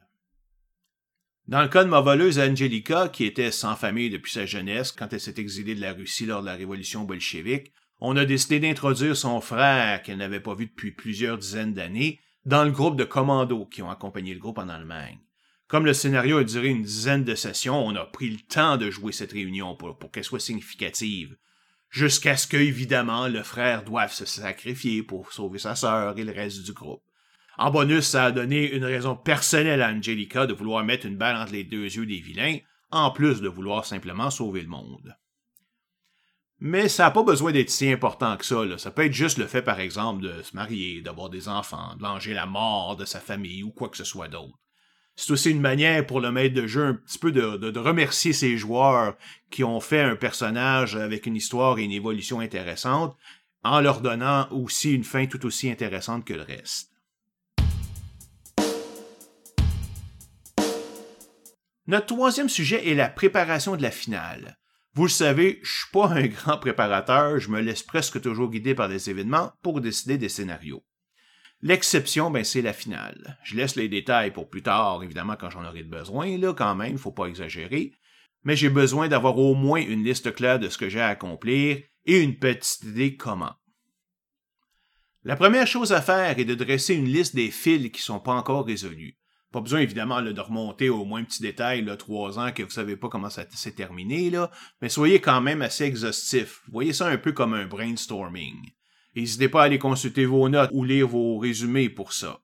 Dans 1.46 1.62
le 1.62 1.68
cas 1.68 1.84
de 1.84 1.90
ma 1.90 2.00
voleuse 2.00 2.40
Angelica, 2.40 3.08
qui 3.08 3.24
était 3.24 3.52
sans 3.52 3.76
famille 3.76 4.10
depuis 4.10 4.32
sa 4.32 4.46
jeunesse 4.46 4.92
quand 4.92 5.12
elle 5.12 5.20
s'est 5.20 5.38
exilée 5.38 5.74
de 5.74 5.80
la 5.80 5.92
Russie 5.92 6.26
lors 6.26 6.40
de 6.40 6.46
la 6.46 6.56
révolution 6.56 7.04
bolchevique, 7.04 7.72
on 8.00 8.16
a 8.16 8.24
décidé 8.24 8.60
d'introduire 8.60 9.16
son 9.16 9.40
frère, 9.40 10.02
qu'elle 10.02 10.18
n'avait 10.18 10.40
pas 10.40 10.54
vu 10.54 10.66
depuis 10.66 10.90
plusieurs 10.90 11.38
dizaines 11.38 11.74
d'années, 11.74 12.20
dans 12.44 12.64
le 12.64 12.70
groupe 12.70 12.96
de 12.96 13.04
commandos 13.04 13.66
qui 13.66 13.82
ont 13.82 13.90
accompagné 13.90 14.34
le 14.34 14.40
groupe 14.40 14.58
en 14.58 14.68
Allemagne. 14.68 15.18
Comme 15.68 15.84
le 15.84 15.94
scénario 15.94 16.38
a 16.38 16.44
duré 16.44 16.68
une 16.68 16.82
dizaine 16.82 17.24
de 17.24 17.34
sessions, 17.34 17.84
on 17.84 17.94
a 17.94 18.04
pris 18.04 18.30
le 18.30 18.38
temps 18.38 18.76
de 18.76 18.90
jouer 18.90 19.12
cette 19.12 19.32
réunion 19.32 19.76
pour 19.76 20.10
qu'elle 20.10 20.24
soit 20.24 20.40
significative 20.40 21.36
jusqu'à 21.96 22.36
ce 22.36 22.46
que, 22.46 22.58
évidemment, 22.58 23.26
le 23.26 23.42
frère 23.42 23.82
doive 23.82 24.12
se 24.12 24.26
sacrifier 24.26 25.02
pour 25.02 25.32
sauver 25.32 25.58
sa 25.58 25.74
sœur 25.74 26.18
et 26.18 26.24
le 26.24 26.32
reste 26.32 26.62
du 26.62 26.74
groupe. 26.74 27.02
En 27.56 27.70
bonus, 27.70 28.04
ça 28.04 28.26
a 28.26 28.32
donné 28.32 28.70
une 28.70 28.84
raison 28.84 29.16
personnelle 29.16 29.80
à 29.80 29.88
Angelica 29.88 30.46
de 30.46 30.52
vouloir 30.52 30.84
mettre 30.84 31.06
une 31.06 31.16
balle 31.16 31.36
entre 31.36 31.52
les 31.52 31.64
deux 31.64 31.84
yeux 31.84 32.04
des 32.04 32.20
vilains, 32.20 32.58
en 32.90 33.10
plus 33.10 33.40
de 33.40 33.48
vouloir 33.48 33.86
simplement 33.86 34.28
sauver 34.28 34.60
le 34.60 34.68
monde. 34.68 35.16
Mais 36.58 36.88
ça 36.88 37.04
n'a 37.04 37.10
pas 37.12 37.22
besoin 37.22 37.52
d'être 37.52 37.70
si 37.70 37.90
important 37.90 38.36
que 38.36 38.44
ça. 38.44 38.62
Là. 38.62 38.76
Ça 38.76 38.90
peut 38.90 39.06
être 39.06 39.14
juste 39.14 39.38
le 39.38 39.46
fait, 39.46 39.62
par 39.62 39.80
exemple, 39.80 40.22
de 40.22 40.42
se 40.42 40.54
marier, 40.54 41.00
d'avoir 41.00 41.30
des 41.30 41.48
enfants, 41.48 41.96
de 41.96 42.02
venger 42.02 42.34
la 42.34 42.44
mort 42.44 42.96
de 42.96 43.06
sa 43.06 43.20
famille 43.20 43.62
ou 43.62 43.70
quoi 43.70 43.88
que 43.88 43.96
ce 43.96 44.04
soit 44.04 44.28
d'autre. 44.28 44.58
C'est 45.18 45.32
aussi 45.32 45.50
une 45.50 45.62
manière 45.62 46.06
pour 46.06 46.20
le 46.20 46.30
maître 46.30 46.54
de 46.54 46.66
jeu 46.66 46.84
un 46.84 46.94
petit 46.94 47.18
peu 47.18 47.32
de, 47.32 47.78
remercier 47.78 48.34
ses 48.34 48.58
joueurs 48.58 49.16
qui 49.50 49.64
ont 49.64 49.80
fait 49.80 50.02
un 50.02 50.14
personnage 50.14 50.94
avec 50.94 51.24
une 51.24 51.36
histoire 51.36 51.78
et 51.78 51.84
une 51.84 51.92
évolution 51.92 52.40
intéressante, 52.40 53.16
en 53.64 53.80
leur 53.80 54.02
donnant 54.02 54.46
aussi 54.52 54.92
une 54.92 55.04
fin 55.04 55.26
tout 55.26 55.44
aussi 55.46 55.70
intéressante 55.70 56.26
que 56.26 56.34
le 56.34 56.42
reste. 56.42 56.92
Notre 61.86 62.06
troisième 62.06 62.48
sujet 62.48 62.88
est 62.88 62.94
la 62.94 63.08
préparation 63.08 63.76
de 63.76 63.82
la 63.82 63.90
finale. 63.90 64.58
Vous 64.94 65.04
le 65.04 65.10
savez, 65.10 65.60
je 65.62 65.78
suis 65.78 65.90
pas 65.92 66.08
un 66.08 66.26
grand 66.26 66.58
préparateur, 66.58 67.38
je 67.38 67.50
me 67.50 67.60
laisse 67.60 67.82
presque 67.82 68.20
toujours 68.20 68.50
guider 68.50 68.74
par 68.74 68.88
des 68.88 69.08
événements 69.08 69.52
pour 69.62 69.80
décider 69.80 70.18
des 70.18 70.28
scénarios. 70.28 70.82
L'exception, 71.66 72.30
ben, 72.30 72.44
c'est 72.44 72.62
la 72.62 72.72
finale. 72.72 73.40
Je 73.42 73.56
laisse 73.56 73.74
les 73.74 73.88
détails 73.88 74.32
pour 74.32 74.48
plus 74.48 74.62
tard, 74.62 75.02
évidemment, 75.02 75.34
quand 75.34 75.50
j'en 75.50 75.66
aurai 75.66 75.82
besoin, 75.82 76.38
là, 76.38 76.54
quand 76.54 76.76
même, 76.76 76.96
faut 76.96 77.10
pas 77.10 77.26
exagérer. 77.26 77.92
Mais 78.44 78.54
j'ai 78.54 78.68
besoin 78.68 79.08
d'avoir 79.08 79.36
au 79.36 79.56
moins 79.56 79.80
une 79.80 80.04
liste 80.04 80.32
claire 80.32 80.60
de 80.60 80.68
ce 80.68 80.78
que 80.78 80.88
j'ai 80.88 81.00
à 81.00 81.08
accomplir 81.08 81.82
et 82.04 82.22
une 82.22 82.38
petite 82.38 82.84
idée 82.84 83.16
comment. 83.16 83.56
La 85.24 85.34
première 85.34 85.66
chose 85.66 85.92
à 85.92 86.00
faire 86.00 86.38
est 86.38 86.44
de 86.44 86.54
dresser 86.54 86.94
une 86.94 87.08
liste 87.08 87.34
des 87.34 87.50
fils 87.50 87.90
qui 87.90 88.00
sont 88.00 88.20
pas 88.20 88.34
encore 88.34 88.64
résolus. 88.64 89.18
Pas 89.50 89.60
besoin 89.60 89.80
évidemment 89.80 90.22
de 90.22 90.40
remonter 90.40 90.88
au 90.88 91.04
moins 91.04 91.22
un 91.22 91.24
petit 91.24 91.42
détail, 91.42 91.84
là, 91.84 91.96
trois 91.96 92.38
ans 92.38 92.52
que 92.52 92.62
vous 92.62 92.70
savez 92.70 92.94
pas 92.94 93.08
comment 93.08 93.28
ça 93.28 93.44
s'est 93.50 93.74
terminé, 93.74 94.30
mais 94.80 94.88
soyez 94.88 95.20
quand 95.20 95.40
même 95.40 95.62
assez 95.62 95.82
exhaustif. 95.82 96.62
Voyez 96.70 96.92
ça 96.92 97.08
un 97.08 97.18
peu 97.18 97.32
comme 97.32 97.54
un 97.54 97.66
brainstorming. 97.66 98.70
N'hésitez 99.16 99.48
pas 99.48 99.62
à 99.62 99.64
aller 99.64 99.78
consulter 99.78 100.26
vos 100.26 100.48
notes 100.50 100.70
ou 100.74 100.84
lire 100.84 101.08
vos 101.08 101.38
résumés 101.38 101.88
pour 101.88 102.12
ça. 102.12 102.40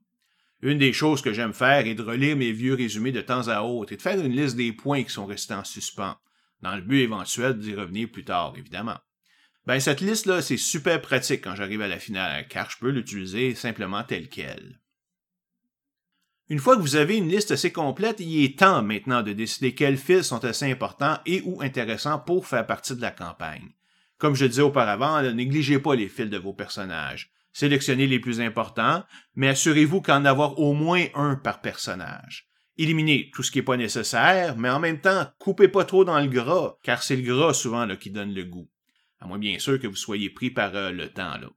Une 0.62 0.79
des 0.79 0.95
choses 0.95 1.21
que 1.21 1.35
j'aime 1.35 1.52
faire 1.52 1.87
est 1.87 1.95
de 1.95 2.02
relire 2.02 2.37
mes 2.37 2.52
vieux 2.52 2.75
résumés 2.75 3.12
de 3.12 3.21
temps 3.21 3.49
à 3.49 3.61
autre 3.61 3.93
et 3.93 3.97
de 3.97 4.02
faire 4.02 4.19
une 4.19 4.33
liste 4.33 4.57
des 4.57 4.73
points 4.73 5.02
qui 5.02 5.11
sont 5.11 5.26
restés 5.26 5.55
en 5.55 5.64
suspens, 5.64 6.17
dans 6.62 6.75
le 6.75 6.81
but 6.81 7.00
éventuel 7.00 7.59
d'y 7.59 7.75
revenir 7.75 8.11
plus 8.11 8.25
tard, 8.25 8.55
évidemment. 8.57 8.97
Ben, 9.67 9.81
cette 9.81 10.00
liste-là, 10.00 10.41
c'est 10.41 10.57
super 10.57 11.02
pratique 11.02 11.43
quand 11.43 11.55
j'arrive 11.55 11.83
à 11.83 11.88
la 11.88 11.99
finale, 11.99 12.49
car 12.49 12.71
je 12.71 12.79
peux 12.79 12.91
l'utiliser 12.91 13.55
simplement 13.55 14.02
telle 14.02 14.29
qu'elle. 14.29 14.81
Une 16.49 16.59
fois 16.59 16.76
que 16.76 16.83
vous 16.83 16.97
avez 16.97 17.17
une 17.17 17.29
liste 17.29 17.50
assez 17.50 17.73
complète, 17.73 18.21
il 18.21 18.45
est 18.45 18.59
temps 18.59 18.83
maintenant 18.83 19.23
de 19.23 19.33
décider 19.33 19.75
quels 19.75 19.99
fils 19.99 20.23
sont 20.23 20.45
assez 20.45 20.71
importants 20.71 21.19
et 21.26 21.43
ou 21.45 21.61
intéressants 21.61 22.19
pour 22.19 22.47
faire 22.47 22.67
partie 22.67 22.97
de 22.97 23.00
la 23.02 23.11
campagne. 23.11 23.73
Comme 24.23 24.37
je 24.37 24.47
disais 24.47 24.62
auparavant, 24.62 25.21
négligez 25.33 25.81
pas 25.81 25.97
les 25.97 26.09
fils 26.09 26.31
de 26.31 26.38
vos 26.38 26.52
personnages. 26.52 27.33
Sélectionnez 27.52 28.07
les 28.07 28.21
plus 28.21 28.41
importants, 28.41 29.02
mais 29.35 29.49
assurez-vous 29.49 30.00
qu'en 30.00 30.25
avoir 30.25 30.61
au 30.61 30.75
moins 30.75 31.07
un 31.17 31.35
par 31.35 31.61
personnage. 31.61 32.47
Éliminez 32.79 33.33
tout 33.35 33.43
ce 33.43 33.50
qui 33.50 33.59
n'est 33.59 33.64
pas 33.64 33.76
nécessaire, 33.76 34.57
mais 34.57 34.71
en 34.71 34.79
même 34.79 35.00
temps, 35.00 35.26
coupez 35.41 35.67
pas 35.67 35.85
trop 35.85 36.05
dans 36.05 36.21
le 36.21 36.29
gras, 36.29 36.76
car 36.85 37.02
c'est 37.02 37.17
le 37.17 37.35
gras 37.35 37.52
souvent 37.52 37.85
qui 37.97 38.12
donne 38.12 38.33
le 38.33 38.45
goût. 38.45 38.71
À 39.19 39.26
moins 39.26 39.41
bien 39.41 39.59
sûr 39.59 39.81
que 39.81 39.88
vous 39.88 39.97
soyez 39.97 40.31
pris 40.31 40.52
par 40.52 40.76
euh, 40.76 40.93
le 40.93 41.09
temps. 41.09 41.38
Là. 41.38 41.49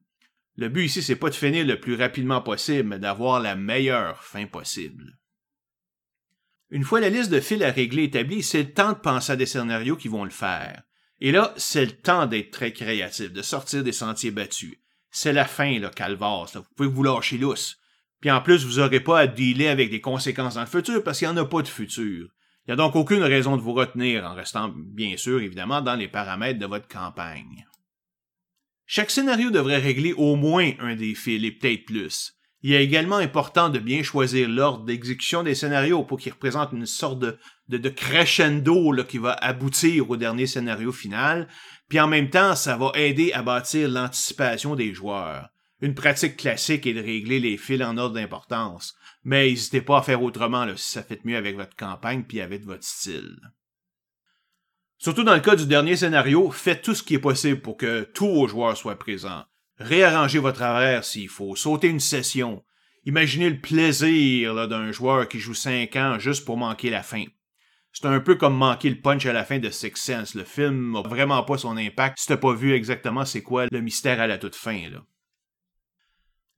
Le 0.55 0.67
but 0.67 0.85
ici, 0.85 1.03
c'est 1.03 1.17
pas 1.17 1.29
de 1.29 1.35
finir 1.35 1.67
le 1.67 1.79
plus 1.79 1.93
rapidement 1.93 2.41
possible, 2.41 2.89
mais 2.89 2.99
d'avoir 2.99 3.41
la 3.41 3.55
meilleure 3.55 4.23
fin 4.23 4.47
possible. 4.47 5.19
Une 6.71 6.83
fois 6.83 6.99
la 6.99 7.09
liste 7.09 7.29
de 7.29 7.41
fils 7.41 7.61
à 7.61 7.69
régler 7.69 8.05
établie, 8.05 8.41
c'est 8.41 8.63
le 8.63 8.73
temps 8.73 8.93
de 8.93 8.97
penser 8.97 9.33
à 9.33 9.35
des 9.35 9.45
scénarios 9.45 9.97
qui 9.97 10.07
vont 10.07 10.23
le 10.23 10.31
faire. 10.31 10.81
Et 11.21 11.31
là, 11.31 11.53
c'est 11.57 11.85
le 11.85 11.91
temps 11.91 12.25
d'être 12.25 12.51
très 12.51 12.73
créatif, 12.73 13.31
de 13.31 13.41
sortir 13.41 13.83
des 13.83 13.91
sentiers 13.91 14.31
battus. 14.31 14.77
C'est 15.11 15.33
la 15.33 15.45
fin, 15.45 15.79
là, 15.79 15.89
calvaire. 15.89 16.45
Vous 16.53 16.63
pouvez 16.75 16.89
vous 16.89 17.03
lâcher 17.03 17.37
lousse. 17.37 17.77
Puis 18.19 18.31
en 18.31 18.41
plus, 18.41 18.65
vous 18.65 18.79
n'aurez 18.79 18.99
pas 18.99 19.19
à 19.19 19.27
dealer 19.27 19.67
avec 19.67 19.89
des 19.89 20.01
conséquences 20.01 20.55
dans 20.55 20.61
le 20.61 20.67
futur 20.67 21.03
parce 21.03 21.19
qu'il 21.19 21.27
n'y 21.27 21.33
en 21.33 21.37
a 21.37 21.45
pas 21.45 21.61
de 21.61 21.67
futur. 21.67 22.27
Il 22.67 22.69
n'y 22.69 22.73
a 22.73 22.75
donc 22.75 22.95
aucune 22.95 23.23
raison 23.23 23.55
de 23.55 23.61
vous 23.61 23.73
retenir 23.73 24.25
en 24.25 24.33
restant, 24.33 24.73
bien 24.75 25.17
sûr, 25.17 25.39
évidemment, 25.39 25.81
dans 25.81 25.95
les 25.95 26.07
paramètres 26.07 26.59
de 26.59 26.65
votre 26.65 26.87
campagne. 26.87 27.65
Chaque 28.87 29.11
scénario 29.11 29.51
devrait 29.51 29.77
régler 29.77 30.13
au 30.13 30.35
moins 30.35 30.71
un 30.79 30.95
des 30.95 31.15
fils 31.15 31.43
et 31.43 31.51
peut-être 31.51 31.85
plus. 31.85 32.34
Il 32.67 32.73
est 32.73 32.83
également 32.83 33.17
important 33.17 33.69
de 33.69 33.77
bien 33.77 34.01
choisir 34.01 34.49
l'ordre 34.49 34.85
d'exécution 34.85 35.43
des 35.43 35.53
scénarios 35.53 36.03
pour 36.03 36.17
qu'ils 36.17 36.33
représentent 36.33 36.71
une 36.71 36.87
sorte 36.87 37.19
de, 37.19 37.89
crescendo 37.89 38.91
qui 39.07 39.19
va 39.19 39.33
aboutir 39.33 40.09
au 40.09 40.17
dernier 40.17 40.47
scénario 40.47 40.91
final, 40.91 41.47
puis 41.89 41.99
en 41.99 42.07
même 42.07 42.31
temps, 42.31 42.55
ça 42.55 42.75
va 42.75 42.91
aider 42.95 43.31
à 43.33 43.43
bâtir 43.43 43.87
l'anticipation 43.87 44.73
des 44.73 44.95
joueurs. 44.95 45.49
Une 45.79 45.93
pratique 45.93 46.37
classique 46.37 46.87
est 46.87 46.95
de 46.95 47.03
régler 47.03 47.39
les 47.39 47.57
fils 47.57 47.83
en 47.83 47.99
ordre 47.99 48.15
d'importance, 48.15 48.95
mais 49.23 49.47
n'hésitez 49.47 49.81
pas 49.81 49.99
à 49.99 50.01
faire 50.01 50.23
autrement 50.23 50.65
si 50.75 50.89
ça 50.89 51.03
fait 51.03 51.23
mieux 51.23 51.37
avec 51.37 51.57
votre 51.57 51.75
campagne 51.75 52.23
puis 52.23 52.41
avec 52.41 52.65
votre 52.65 52.83
style. 52.83 53.37
Surtout 54.97 55.23
dans 55.23 55.35
le 55.35 55.41
cas 55.41 55.55
du 55.55 55.67
dernier 55.67 55.97
scénario, 55.97 56.49
faites 56.49 56.81
tout 56.81 56.95
ce 56.95 57.03
qui 57.03 57.13
est 57.13 57.19
possible 57.19 57.61
pour 57.61 57.77
que 57.77 58.09
tous 58.15 58.33
vos 58.33 58.47
joueurs 58.47 58.75
soient 58.75 58.97
présents. 58.97 59.43
Réarrangez 59.77 60.39
votre 60.39 60.61
horaire 60.61 61.03
s'il 61.03 61.29
faut, 61.29 61.55
sautez 61.55 61.87
une 61.87 61.99
session. 61.99 62.63
Imaginez 63.03 63.49
le 63.49 63.59
plaisir 63.59 64.67
d'un 64.67 64.91
joueur 64.91 65.27
qui 65.27 65.39
joue 65.39 65.53
5 65.53 65.95
ans 65.95 66.19
juste 66.19 66.45
pour 66.45 66.57
manquer 66.57 66.89
la 66.89 67.03
fin. 67.03 67.25
C'est 67.91 68.07
un 68.07 68.19
peu 68.19 68.35
comme 68.35 68.57
manquer 68.57 68.89
le 68.89 68.99
punch 68.99 69.25
à 69.25 69.33
la 69.33 69.45
fin 69.45 69.59
de 69.59 69.69
Six 69.69 69.95
Sense. 69.95 70.35
Le 70.35 70.43
film 70.43 70.91
n'a 70.91 71.01
vraiment 71.01 71.43
pas 71.43 71.57
son 71.57 71.77
impact 71.77 72.19
si 72.19 72.27
t'as 72.27 72.37
pas 72.37 72.53
vu 72.53 72.73
exactement 72.73 73.23
c'est 73.23 73.41
quoi 73.41 73.67
le 73.71 73.81
mystère 73.81 74.19
à 74.19 74.27
la 74.27 74.37
toute 74.37 74.55
fin. 74.55 74.81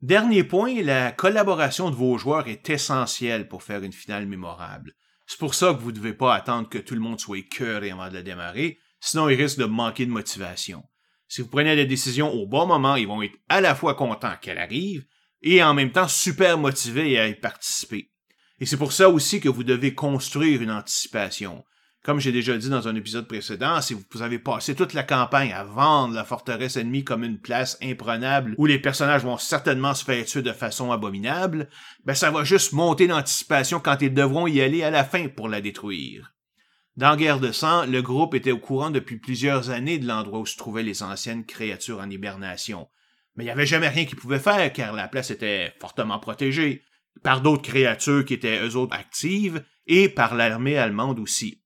Dernier 0.01 0.43
point, 0.43 0.81
la 0.81 1.11
collaboration 1.11 1.89
de 1.89 1.95
vos 1.95 2.17
joueurs 2.17 2.47
est 2.47 2.69
essentielle 2.69 3.47
pour 3.47 3.63
faire 3.63 3.83
une 3.83 3.93
finale 3.93 4.25
mémorable. 4.25 4.93
C'est 5.25 5.39
pour 5.39 5.53
ça 5.53 5.73
que 5.73 5.79
vous 5.79 5.91
ne 5.91 5.97
devez 5.97 6.13
pas 6.13 6.33
attendre 6.33 6.69
que 6.69 6.77
tout 6.77 6.93
le 6.93 7.01
monde 7.01 7.19
soit 7.19 7.37
et 7.37 7.91
avant 7.91 8.09
de 8.09 8.13
la 8.13 8.23
démarrer, 8.23 8.79
sinon 8.99 9.27
il 9.27 9.35
risque 9.35 9.59
de 9.59 9.65
manquer 9.65 10.05
de 10.05 10.11
motivation. 10.11 10.83
Si 11.27 11.41
vous 11.41 11.47
prenez 11.47 11.75
la 11.75 11.85
décision 11.85 12.31
au 12.31 12.47
bon 12.47 12.65
moment, 12.65 12.95
ils 12.95 13.07
vont 13.07 13.21
être 13.21 13.37
à 13.49 13.61
la 13.61 13.75
fois 13.75 13.95
contents 13.95 14.35
qu'elle 14.41 14.57
arrive 14.57 15.05
et 15.41 15.63
en 15.63 15.73
même 15.73 15.91
temps 15.91 16.07
super 16.07 16.57
motivés 16.57 17.19
à 17.19 17.27
y 17.27 17.35
participer. 17.35 18.11
Et 18.59 18.65
c'est 18.65 18.77
pour 18.77 18.93
ça 18.93 19.09
aussi 19.09 19.39
que 19.39 19.49
vous 19.49 19.63
devez 19.63 19.93
construire 19.93 20.61
une 20.61 20.71
anticipation. 20.71 21.63
Comme 22.03 22.21
j'ai 22.21 22.31
déjà 22.31 22.57
dit 22.57 22.69
dans 22.69 22.87
un 22.87 22.95
épisode 22.95 23.27
précédent, 23.27 23.81
si 23.81 23.93
vous 23.93 24.21
avez 24.21 24.39
passé 24.39 24.75
toute 24.75 24.93
la 24.93 25.03
campagne 25.03 25.51
à 25.51 25.65
vendre 25.65 26.13
la 26.13 26.23
forteresse 26.23 26.77
ennemie 26.77 27.03
comme 27.03 27.25
une 27.25 27.39
place 27.39 27.77
imprenable 27.83 28.55
où 28.57 28.65
les 28.65 28.79
personnages 28.79 29.23
vont 29.23 29.37
certainement 29.37 29.93
se 29.93 30.05
faire 30.05 30.25
tuer 30.25 30.41
de 30.41 30.53
façon 30.53 30.93
abominable, 30.93 31.67
ben 32.05 32.13
ça 32.13 32.31
va 32.31 32.45
juste 32.45 32.71
monter 32.71 33.07
l'anticipation 33.07 33.81
quand 33.81 33.97
ils 34.01 34.13
devront 34.13 34.47
y 34.47 34.61
aller 34.61 34.83
à 34.83 34.89
la 34.89 35.03
fin 35.03 35.27
pour 35.27 35.49
la 35.49 35.59
détruire. 35.59 36.36
Dans 36.97 37.15
Guerre 37.15 37.39
de 37.39 37.51
sang, 37.51 37.85
le 37.85 38.01
groupe 38.01 38.33
était 38.33 38.51
au 38.51 38.57
courant 38.57 38.89
depuis 38.89 39.17
plusieurs 39.17 39.69
années 39.69 39.99
de 39.99 40.07
l'endroit 40.07 40.39
où 40.39 40.45
se 40.47 40.57
trouvaient 40.57 40.81
les 40.81 41.03
anciennes 41.03 41.45
créatures 41.45 41.99
en 41.99 42.09
hibernation. 42.09 42.89
Mais 43.35 43.43
il 43.43 43.47
n'y 43.47 43.51
avait 43.51 43.67
jamais 43.67 43.87
rien 43.87 44.05
qu'ils 44.05 44.17
pouvaient 44.17 44.39
faire 44.39 44.73
car 44.73 44.93
la 44.93 45.07
place 45.07 45.29
était 45.29 45.73
fortement 45.79 46.17
protégée 46.17 46.81
par 47.21 47.41
d'autres 47.41 47.61
créatures 47.61 48.25
qui 48.25 48.33
étaient 48.33 48.65
eux 48.65 48.75
autres 48.75 48.95
actives 48.95 49.63
et 49.85 50.09
par 50.09 50.33
l'armée 50.33 50.77
allemande 50.77 51.19
aussi. 51.19 51.61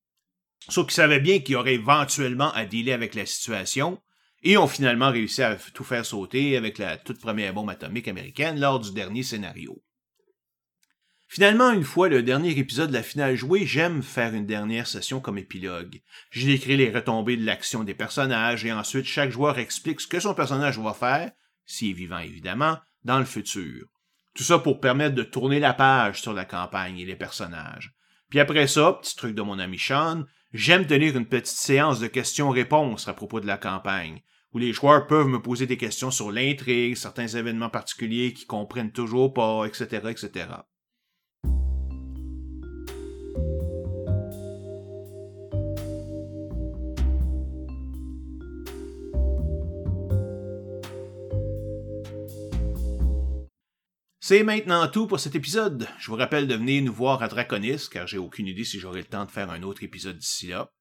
Sauf 0.67 0.87
qu'ils 0.87 0.95
savaient 0.95 1.21
bien 1.21 1.39
qu'il 1.39 1.53
y 1.53 1.55
aurait 1.55 1.75
éventuellement 1.75 2.51
à 2.51 2.65
dealer 2.65 2.91
avec 2.91 3.15
la 3.15 3.25
situation, 3.25 4.01
et 4.43 4.57
ont 4.57 4.67
finalement 4.67 5.11
réussi 5.11 5.41
à 5.43 5.55
tout 5.55 5.83
faire 5.83 6.05
sauter 6.05 6.57
avec 6.57 6.77
la 6.77 6.97
toute 6.97 7.19
première 7.19 7.53
bombe 7.53 7.69
atomique 7.69 8.07
américaine 8.07 8.59
lors 8.59 8.79
du 8.79 8.91
dernier 8.91 9.23
scénario. 9.23 9.81
Finalement, 11.33 11.71
une 11.71 11.85
fois 11.85 12.09
le 12.09 12.23
dernier 12.23 12.49
épisode 12.57 12.89
de 12.89 12.93
la 12.93 13.03
finale 13.03 13.37
joué, 13.37 13.65
j'aime 13.65 14.03
faire 14.03 14.33
une 14.33 14.45
dernière 14.45 14.85
session 14.85 15.21
comme 15.21 15.37
épilogue. 15.37 16.01
J'y 16.29 16.47
décris 16.47 16.75
les 16.75 16.91
retombées 16.91 17.37
de 17.37 17.45
l'action 17.45 17.85
des 17.85 17.93
personnages 17.93 18.65
et 18.65 18.73
ensuite 18.73 19.05
chaque 19.05 19.31
joueur 19.31 19.57
explique 19.57 20.01
ce 20.01 20.07
que 20.07 20.19
son 20.19 20.33
personnage 20.33 20.77
va 20.77 20.93
faire, 20.93 21.31
s'il 21.65 21.91
est 21.91 21.93
vivant 21.93 22.17
évidemment, 22.17 22.79
dans 23.05 23.17
le 23.17 23.23
futur. 23.23 23.87
Tout 24.35 24.43
ça 24.43 24.59
pour 24.59 24.81
permettre 24.81 25.15
de 25.15 25.23
tourner 25.23 25.61
la 25.61 25.73
page 25.73 26.21
sur 26.21 26.33
la 26.33 26.43
campagne 26.43 26.99
et 26.99 27.05
les 27.05 27.15
personnages. 27.15 27.93
Puis 28.29 28.41
après 28.41 28.67
ça, 28.67 28.99
petit 29.01 29.15
truc 29.15 29.33
de 29.33 29.41
mon 29.41 29.57
ami 29.57 29.79
Sean, 29.79 30.25
J'aime 30.51 30.85
tenir 30.85 31.15
une 31.15 31.27
petite 31.27 31.55
séance 31.55 32.01
de 32.01 32.07
questions-réponses 32.07 33.07
à 33.07 33.13
propos 33.13 33.39
de 33.39 33.47
la 33.47 33.55
campagne, 33.55 34.21
où 34.51 34.57
les 34.57 34.73
joueurs 34.73 35.07
peuvent 35.07 35.29
me 35.29 35.41
poser 35.41 35.65
des 35.65 35.77
questions 35.77 36.11
sur 36.11 36.29
l'intrigue, 36.29 36.97
certains 36.97 37.27
événements 37.27 37.69
particuliers 37.69 38.33
qu'ils 38.33 38.47
comprennent 38.47 38.91
toujours 38.91 39.33
pas, 39.33 39.65
etc., 39.65 40.09
etc. 40.09 40.47
C'est 54.31 54.43
maintenant 54.43 54.87
tout 54.87 55.07
pour 55.07 55.19
cet 55.19 55.35
épisode. 55.35 55.89
Je 55.99 56.09
vous 56.09 56.15
rappelle 56.15 56.47
de 56.47 56.55
venir 56.55 56.81
nous 56.81 56.93
voir 56.93 57.21
à 57.21 57.27
Draconis, 57.27 57.89
car 57.91 58.07
j'ai 58.07 58.17
aucune 58.17 58.47
idée 58.47 58.63
si 58.63 58.79
j'aurai 58.79 58.99
le 58.99 59.05
temps 59.05 59.25
de 59.25 59.29
faire 59.29 59.51
un 59.51 59.61
autre 59.61 59.83
épisode 59.83 60.17
d'ici 60.17 60.47
là. 60.47 60.71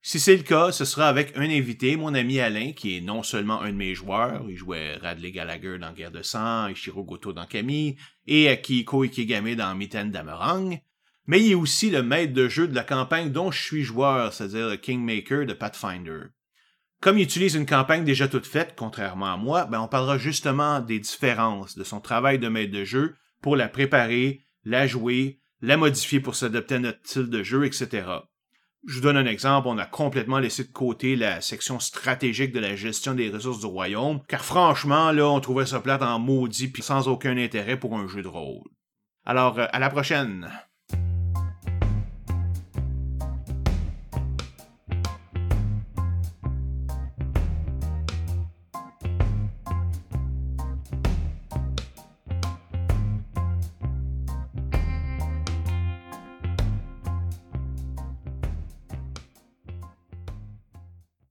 Si 0.00 0.18
c'est 0.18 0.38
le 0.38 0.42
cas, 0.42 0.72
ce 0.72 0.86
sera 0.86 1.10
avec 1.10 1.36
un 1.36 1.42
invité, 1.42 1.96
mon 1.96 2.14
ami 2.14 2.40
Alain, 2.40 2.72
qui 2.72 2.96
est 2.96 3.02
non 3.02 3.22
seulement 3.22 3.60
un 3.60 3.72
de 3.72 3.76
mes 3.76 3.94
joueurs, 3.94 4.46
il 4.48 4.56
jouait 4.56 4.96
Radley 4.96 5.32
Gallagher 5.32 5.76
dans 5.78 5.92
Guerre 5.92 6.12
de 6.12 6.22
sang, 6.22 6.68
Ishiro 6.68 7.04
Goto 7.04 7.34
dans 7.34 7.44
Camille, 7.44 7.96
et 8.26 8.48
Akiko 8.48 9.02
Ikigame 9.02 9.54
dans 9.54 9.74
Mitten 9.74 10.10
d'Amerang, 10.10 10.80
mais 11.26 11.42
il 11.42 11.52
est 11.52 11.56
aussi 11.56 11.90
le 11.90 12.02
maître 12.02 12.32
de 12.32 12.48
jeu 12.48 12.68
de 12.68 12.74
la 12.74 12.84
campagne 12.84 13.30
dont 13.30 13.50
je 13.50 13.62
suis 13.62 13.82
joueur, 13.82 14.32
c'est-à-dire 14.32 14.70
le 14.70 14.78
Kingmaker 14.78 15.44
de 15.44 15.52
Pathfinder. 15.52 16.28
Comme 17.04 17.18
il 17.18 17.24
utilise 17.24 17.54
une 17.54 17.66
campagne 17.66 18.02
déjà 18.02 18.28
toute 18.28 18.46
faite, 18.46 18.72
contrairement 18.78 19.30
à 19.30 19.36
moi, 19.36 19.66
ben 19.66 19.78
on 19.78 19.88
parlera 19.88 20.16
justement 20.16 20.80
des 20.80 20.98
différences 20.98 21.76
de 21.76 21.84
son 21.84 22.00
travail 22.00 22.38
de 22.38 22.48
maître 22.48 22.72
de 22.72 22.82
jeu 22.82 23.14
pour 23.42 23.56
la 23.56 23.68
préparer, 23.68 24.40
la 24.64 24.86
jouer, 24.86 25.42
la 25.60 25.76
modifier 25.76 26.20
pour 26.20 26.34
s'adapter 26.34 26.76
à 26.76 26.78
notre 26.78 27.06
style 27.06 27.28
de 27.28 27.42
jeu, 27.42 27.66
etc. 27.66 28.06
Je 28.86 28.94
vous 28.94 29.00
donne 29.02 29.18
un 29.18 29.26
exemple, 29.26 29.68
on 29.68 29.76
a 29.76 29.84
complètement 29.84 30.38
laissé 30.38 30.64
de 30.64 30.72
côté 30.72 31.14
la 31.14 31.42
section 31.42 31.78
stratégique 31.78 32.52
de 32.52 32.60
la 32.60 32.74
gestion 32.74 33.12
des 33.12 33.28
ressources 33.28 33.60
du 33.60 33.66
royaume, 33.66 34.22
car 34.26 34.42
franchement, 34.42 35.12
là, 35.12 35.28
on 35.28 35.40
trouvait 35.40 35.66
ça 35.66 35.80
plate 35.80 36.00
en 36.00 36.18
maudit 36.18 36.68
puis 36.68 36.82
sans 36.82 37.06
aucun 37.06 37.36
intérêt 37.36 37.78
pour 37.78 37.98
un 37.98 38.08
jeu 38.08 38.22
de 38.22 38.28
rôle. 38.28 38.64
Alors, 39.26 39.58
euh, 39.58 39.66
à 39.72 39.78
la 39.78 39.90
prochaine! 39.90 40.50